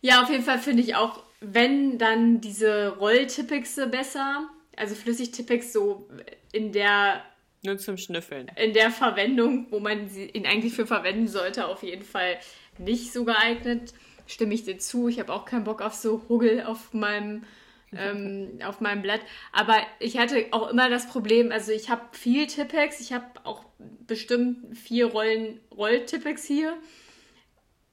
[0.05, 4.49] Ja, auf jeden Fall finde ich auch, wenn dann diese Rolltippexe besser.
[4.76, 6.09] Also Flüssigtippex so
[6.51, 7.24] in der
[7.63, 8.51] Nur zum Schnüffeln.
[8.57, 12.38] in der Verwendung, wo man ihn eigentlich für verwenden sollte, auf jeden Fall
[12.78, 13.93] nicht so geeignet.
[14.28, 15.07] Stimme ich dir zu.
[15.07, 17.43] Ich habe auch keinen Bock auf so Huggel auf meinem,
[17.91, 19.21] ähm, auf meinem Blatt.
[19.51, 22.99] Aber ich hatte auch immer das Problem, also ich habe viel Tippex.
[22.99, 23.65] Ich habe auch
[24.07, 26.76] bestimmt vier Rollen Rolltippex hier.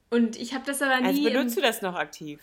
[0.09, 1.05] Und ich habe das aber nie.
[1.07, 2.39] Also im- benutzt du das noch aktiv?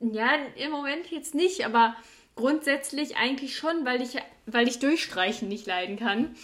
[0.00, 1.94] ja, im Moment jetzt nicht, aber
[2.34, 4.16] grundsätzlich eigentlich schon, weil ich,
[4.46, 6.34] weil ich Durchstreichen nicht leiden kann.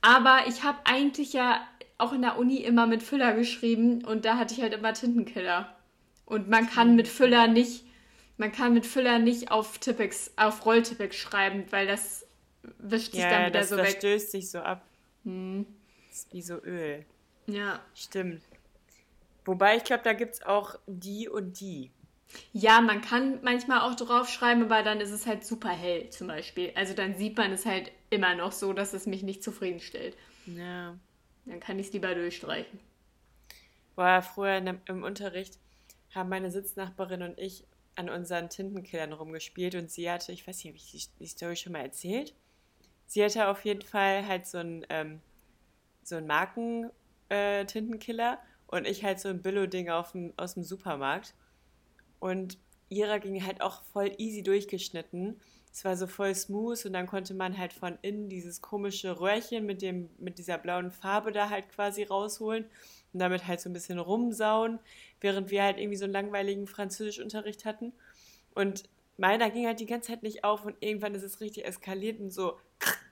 [0.00, 1.60] Aber ich habe eigentlich ja
[1.96, 5.72] auch in der Uni immer mit Füller geschrieben und da hatte ich halt immer Tintenkiller.
[6.28, 7.86] Und man kann mit Füller nicht,
[8.36, 12.26] man kann mit Füller nicht auf Tippex, auf Rolltippex schreiben, weil das
[12.76, 13.94] wischt sich dann Ja, wieder das, so das weg.
[13.94, 13.98] Hm.
[14.00, 14.84] stößt sich so ab.
[15.24, 17.06] Das ist wie so Öl.
[17.46, 17.80] Ja.
[17.94, 18.42] Stimmt.
[19.46, 21.90] Wobei ich glaube, da gibt es auch die und die.
[22.52, 26.72] Ja, man kann manchmal auch draufschreiben, aber dann ist es halt super hell zum Beispiel.
[26.74, 30.14] Also dann sieht man es halt immer noch so, dass es mich nicht zufriedenstellt.
[30.44, 30.94] Ja.
[31.46, 32.78] Dann kann ich es lieber durchstreichen.
[33.96, 35.58] Boah, früher in im Unterricht
[36.14, 40.68] haben meine Sitznachbarin und ich an unseren Tintenkillern rumgespielt und sie hatte, ich weiß nicht,
[40.68, 42.34] habe ich die, die Story schon mal erzählt?
[43.06, 45.20] Sie hatte auf jeden Fall halt so einen, ähm,
[46.02, 48.38] so einen Marken-Tintenkiller
[48.68, 51.34] und ich halt so ein Billo-Ding aus dem Supermarkt.
[52.20, 55.40] Und ihrer ging halt auch voll easy durchgeschnitten.
[55.72, 59.66] Es war so voll smooth und dann konnte man halt von innen dieses komische Röhrchen
[59.66, 62.66] mit, dem, mit dieser blauen Farbe da halt quasi rausholen
[63.12, 64.78] und damit halt so ein bisschen rumsauen,
[65.20, 67.92] während wir halt irgendwie so einen langweiligen Französischunterricht hatten.
[68.54, 68.84] Und
[69.16, 72.30] meiner ging halt die ganze Zeit nicht auf und irgendwann ist es richtig eskaliert und
[72.30, 72.58] so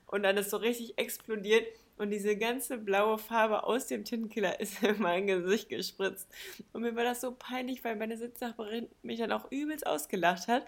[0.07, 1.67] und dann ist so richtig explodiert
[1.97, 6.29] und diese ganze blaue Farbe aus dem Tintenkiller ist in mein Gesicht gespritzt.
[6.73, 10.67] Und mir war das so peinlich, weil meine Sitznachbarin mich dann auch übelst ausgelacht hat.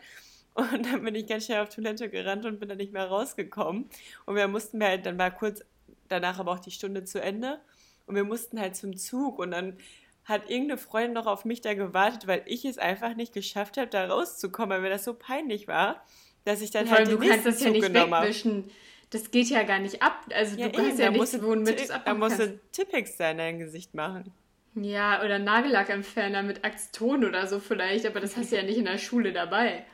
[0.54, 3.88] Und dann bin ich ganz schnell auf Toilette gerannt und bin dann nicht mehr rausgekommen.
[4.26, 5.62] Und wir mussten halt, dann war kurz
[6.08, 7.60] danach aber auch die Stunde zu Ende.
[8.08, 9.76] Und wir mussten halt zum Zug und dann
[10.24, 13.86] hat irgendeine Freundin noch auf mich da gewartet, weil ich es einfach nicht geschafft habe,
[13.88, 16.04] da rauszukommen, weil mir das so peinlich war,
[16.44, 18.70] dass ich dann Vor halt den du kannst nächsten das ja nicht wegwischen.
[19.10, 20.26] Das geht ja gar nicht ab.
[20.34, 22.52] Also du hast ja nichts, womit es Ti- Da abmachen musst kannst.
[22.54, 24.32] du Tippex da in dein Gesicht machen.
[24.74, 28.84] Ja, oder Nagellackentferner mit Aceton oder so vielleicht, aber das hast du ja nicht in
[28.84, 29.84] der Schule dabei.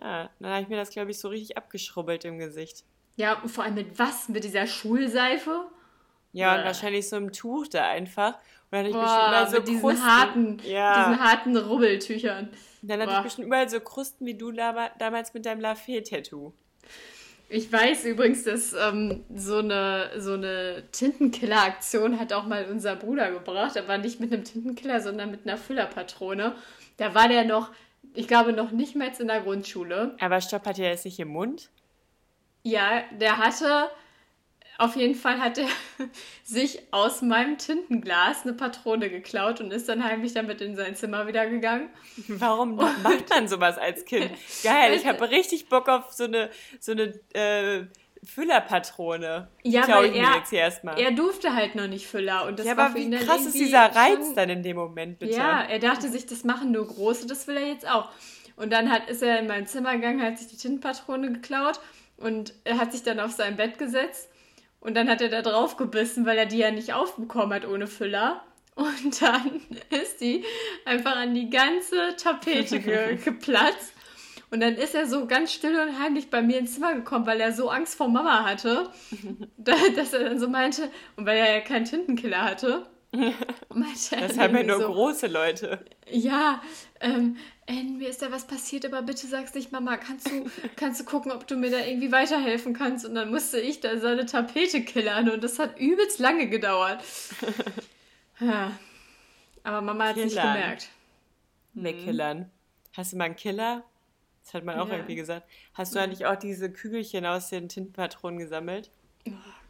[0.00, 2.84] Ja, dann habe ich mir das, glaube ich, so richtig abgeschrubbelt im Gesicht.
[3.16, 4.28] Ja, und vor allem mit was?
[4.30, 5.66] Mit dieser Schulseife?
[6.34, 6.64] Ja, und Bäh.
[6.66, 8.34] wahrscheinlich so im Tuch da einfach.
[8.34, 10.04] Und dann hatte ich bestimmt Boah, überall so mit diesen Krusten.
[10.06, 10.98] harten, ja.
[11.08, 12.48] diesen harten Rubbeltüchern.
[12.82, 13.18] dann hatte Boah.
[13.18, 16.52] ich bestimmt überall so Krusten wie du dama- damals mit deinem Lafayette-Tattoo.
[17.48, 23.30] Ich weiß übrigens, dass ähm, so eine, so eine Tintenkiller-Aktion hat auch mal unser Bruder
[23.30, 26.54] gebracht, aber nicht mit einem Tintenkiller, sondern mit einer Füllerpatrone.
[26.96, 27.70] Da war der noch,
[28.14, 30.16] ich glaube, noch nicht mal in der Grundschule.
[30.20, 31.70] Aber Stopp hat ja jetzt nicht im Mund.
[32.62, 33.88] Ja, der hatte,
[34.78, 35.68] auf jeden Fall hat er
[36.44, 41.26] sich aus meinem Tintenglas eine Patrone geklaut und ist dann heimlich damit in sein Zimmer
[41.26, 41.88] wieder gegangen.
[42.28, 44.30] Warum macht man sowas als Kind?
[44.62, 46.50] Geil, ich habe richtig Bock auf so eine,
[46.80, 47.84] so eine äh,
[48.24, 49.48] Füllerpatrone.
[49.62, 50.98] Ja, Klau weil ich er, jetzt hier erstmal.
[50.98, 53.26] er durfte halt noch nicht Füller und das ja, war aber für ihn wie dann
[53.26, 55.36] krass ist dieser Reiz schon- dann in dem Moment, bitte?
[55.36, 58.10] Ja, er dachte sich, das machen nur Große, das will er jetzt auch.
[58.56, 61.80] Und dann hat, ist er in mein Zimmer gegangen, hat sich die Tintenpatrone geklaut
[62.16, 64.28] und er hat sich dann auf sein Bett gesetzt
[64.84, 67.88] und dann hat er da drauf gebissen, weil er die ja nicht aufbekommen hat ohne
[67.88, 68.44] Füller.
[68.76, 69.60] Und dann
[70.02, 70.44] ist die
[70.84, 73.92] einfach an die ganze Tapete ge geplatzt.
[74.50, 77.40] Und dann ist er so ganz still und heimlich bei mir ins Zimmer gekommen, weil
[77.40, 78.88] er so Angst vor Mama hatte,
[79.56, 82.86] da- dass er dann so meinte, und weil er ja keinen Tintenkiller hatte,
[83.72, 85.84] meinte er Das haben ja nur so, große Leute.
[86.10, 86.60] ja,
[87.00, 89.96] ähm, Anne, mir ist da was passiert, aber bitte sag's nicht, Mama.
[89.96, 90.44] Kannst du,
[90.76, 93.06] kannst du gucken, ob du mir da irgendwie weiterhelfen kannst?
[93.06, 97.02] Und dann musste ich da seine Tapete killern und das hat übelst lange gedauert.
[98.40, 98.72] Ja.
[99.62, 100.54] Aber Mama hat nicht Killern.
[100.54, 100.88] gemerkt.
[101.72, 102.50] Wegkillern.
[102.94, 103.82] Hast du mal einen Killer?
[104.44, 104.96] Das hat man auch Ja.
[104.96, 105.48] irgendwie gesagt.
[105.72, 108.90] Hast du eigentlich auch diese Kügelchen aus den Tintenpatronen gesammelt?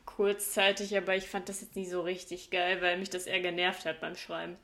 [0.05, 3.85] kurzzeitig, aber ich fand das jetzt nie so richtig geil, weil mich das eher genervt
[3.87, 4.57] hat beim Schreiben.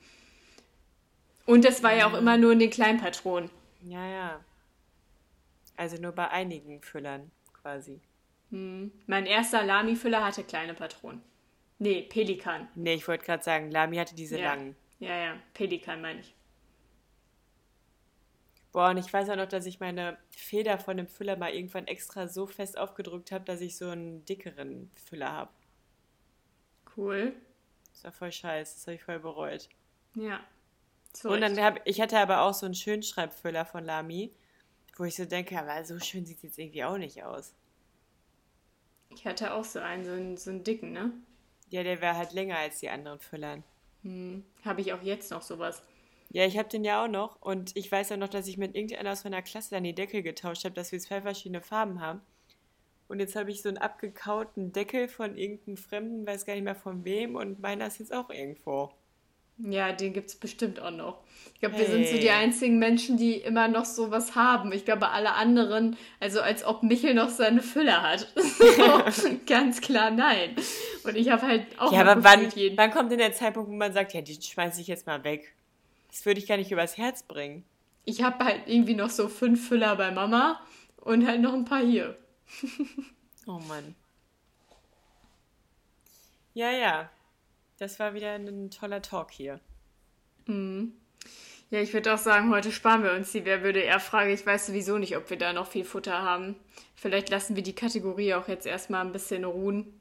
[1.51, 3.51] Und das war ja auch immer nur in den kleinen Patronen.
[3.83, 4.45] Ja, ja.
[5.77, 8.01] Also nur bei einigen Füllern quasi.
[8.51, 8.93] Hm.
[9.07, 11.23] Mein erster Lami-Füller hatte kleine Patronen.
[11.81, 12.69] Nee, Pelikan.
[12.77, 14.55] Nee, ich wollte gerade sagen, Lami hatte diese Ja.
[14.55, 14.77] langen.
[15.01, 16.35] Ja, ja, Pelikan meine ich.
[18.71, 21.89] Boah, und ich weiß auch noch, dass ich meine Feder von dem Füller mal irgendwann
[21.89, 25.51] extra so fest aufgedrückt habe, dass ich so einen dickeren Füller habe.
[26.97, 27.35] Cool.
[27.93, 29.69] Das war voll scheiße, das habe ich voll bereut.
[30.15, 30.39] Ja.
[31.13, 34.33] Zu Und dann habe ich hatte aber auch so einen Schönschreibfüller von Lami,
[34.97, 37.55] wo ich so denke, aber so schön sieht es jetzt irgendwie auch nicht aus.
[39.11, 41.13] Ich hatte auch so einen, so einen, so einen dicken, ne?
[41.69, 43.65] Ja, der wäre halt länger als die anderen Füllern.
[44.03, 44.45] Hm.
[44.65, 45.83] Habe ich auch jetzt noch sowas.
[46.33, 48.77] Ja, ich habe den ja auch noch und ich weiß auch noch, dass ich mit
[48.77, 52.21] irgendeiner aus meiner Klasse dann die Deckel getauscht habe, dass wir zwei verschiedene Farben haben.
[53.09, 56.77] Und jetzt habe ich so einen abgekauten Deckel von irgendeinem Fremden, weiß gar nicht mehr
[56.77, 58.93] von wem und meiner ist jetzt auch irgendwo.
[59.69, 61.19] Ja, den gibt's bestimmt auch noch.
[61.55, 64.73] Ich glaube, wir sind so die einzigen Menschen, die immer noch sowas haben.
[64.73, 68.33] Ich glaube, alle anderen, also als ob Michel noch seine Füller hat.
[69.13, 70.55] So, ganz klar nein.
[71.05, 72.77] Und ich habe halt auch Ja, aber wann, jeden.
[72.79, 75.53] wann kommt denn der Zeitpunkt, wo man sagt, ja, den schmeiße ich jetzt mal weg?
[76.09, 77.65] Das würde ich gar nicht übers Herz bringen.
[78.05, 80.61] Ich habe halt irgendwie noch so fünf Füller bei Mama
[80.97, 82.17] und halt noch ein paar hier.
[83.47, 83.95] Oh Mann.
[86.55, 87.11] Ja, ja.
[87.81, 89.59] Das war wieder ein toller Talk hier.
[90.47, 94.35] Ja, ich würde auch sagen, heute sparen wir uns die Wer würde eher Frage.
[94.35, 96.57] Ich weiß sowieso nicht, ob wir da noch viel Futter haben.
[96.95, 99.99] Vielleicht lassen wir die Kategorie auch jetzt erstmal ein bisschen ruhen.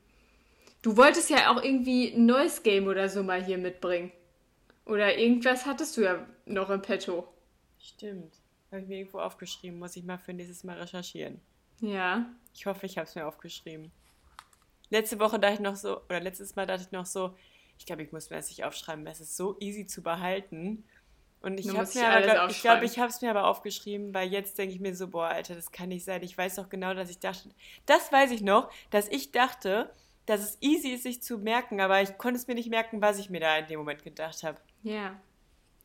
[0.82, 4.11] Du wolltest ja auch irgendwie ein neues Game oder so mal hier mitbringen.
[4.84, 7.32] Oder irgendwas hattest du ja noch im Petto.
[7.80, 8.34] Stimmt.
[8.71, 9.80] Habe ich mir irgendwo aufgeschrieben.
[9.80, 11.39] Muss ich mal für nächstes Mal recherchieren.
[11.80, 12.25] Ja.
[12.53, 13.89] Ich hoffe, ich habe es mir aufgeschrieben.
[14.89, 17.36] Letzte Woche dachte ich noch so, oder letztes Mal dachte ich noch so,
[17.80, 20.84] ich glaube, ich muss mir das nicht aufschreiben, es ist so easy zu behalten.
[21.41, 22.84] Und ich habe musst mir aber, glaub, ich glaube, aufschreiben.
[22.84, 25.71] ich habe es mir aber aufgeschrieben, weil jetzt denke ich mir so, boah, Alter, das
[25.71, 26.21] kann nicht sein.
[26.21, 27.49] Ich weiß doch genau, dass ich dachte,
[27.86, 29.93] das weiß ich noch, dass ich dachte,
[30.25, 33.17] dass es easy ist, sich zu merken, aber ich konnte es mir nicht merken, was
[33.17, 34.59] ich mir da in dem Moment gedacht habe.
[34.84, 35.19] Ja.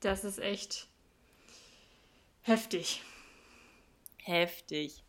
[0.01, 0.89] Das ist echt
[2.43, 3.03] heftig.
[4.25, 5.05] Heftig.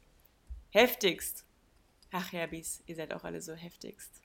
[0.70, 1.44] Heftigst.
[2.12, 4.22] Ach ja, Bis, ihr seid auch alle so heftigst.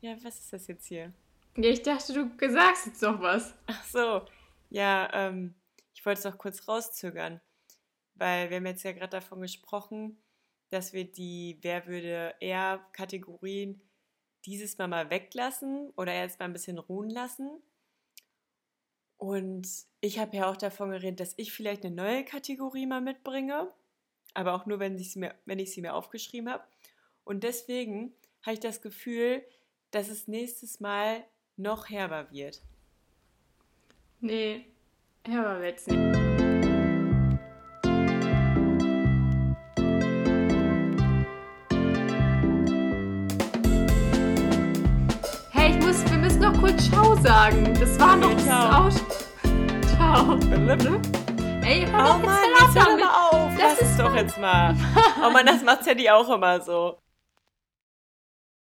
[0.00, 1.12] Ja, was ist das jetzt hier?
[1.56, 3.54] Ja, ich dachte, du sagst jetzt noch was.
[3.66, 4.22] Ach so,
[4.70, 5.54] ja, ähm,
[5.92, 7.40] ich wollte es noch kurz rauszögern,
[8.14, 10.22] weil wir haben jetzt ja gerade davon gesprochen,
[10.70, 13.80] dass wir die Wer würde eher Kategorien
[14.44, 17.60] dieses Mal mal weglassen oder erst mal ein bisschen ruhen lassen.
[19.16, 19.68] Und
[20.00, 23.72] ich habe ja auch davon geredet, dass ich vielleicht eine neue Kategorie mal mitbringe,
[24.34, 26.62] aber auch nur, wenn ich sie mir, wenn ich sie mir aufgeschrieben habe.
[27.24, 29.42] Und deswegen habe ich das Gefühl,
[29.90, 31.24] dass es nächstes Mal
[31.56, 32.62] noch herber wird.
[34.20, 34.66] Nee,
[35.26, 35.98] Herber wird's nicht.
[45.50, 47.74] Hey, ich muss, wir müssen noch kurz Ciao sagen.
[47.78, 48.86] Das war noch das ciao.
[48.86, 48.94] Aus.
[49.90, 50.38] Ciao.
[51.64, 53.04] Ey, hör Oh doch Mann, jetzt damit.
[53.04, 53.52] mal auf.
[53.58, 54.74] Das Lass es ist doch jetzt mal.
[55.22, 56.98] Oh Mann, das macht Teddy auch immer so.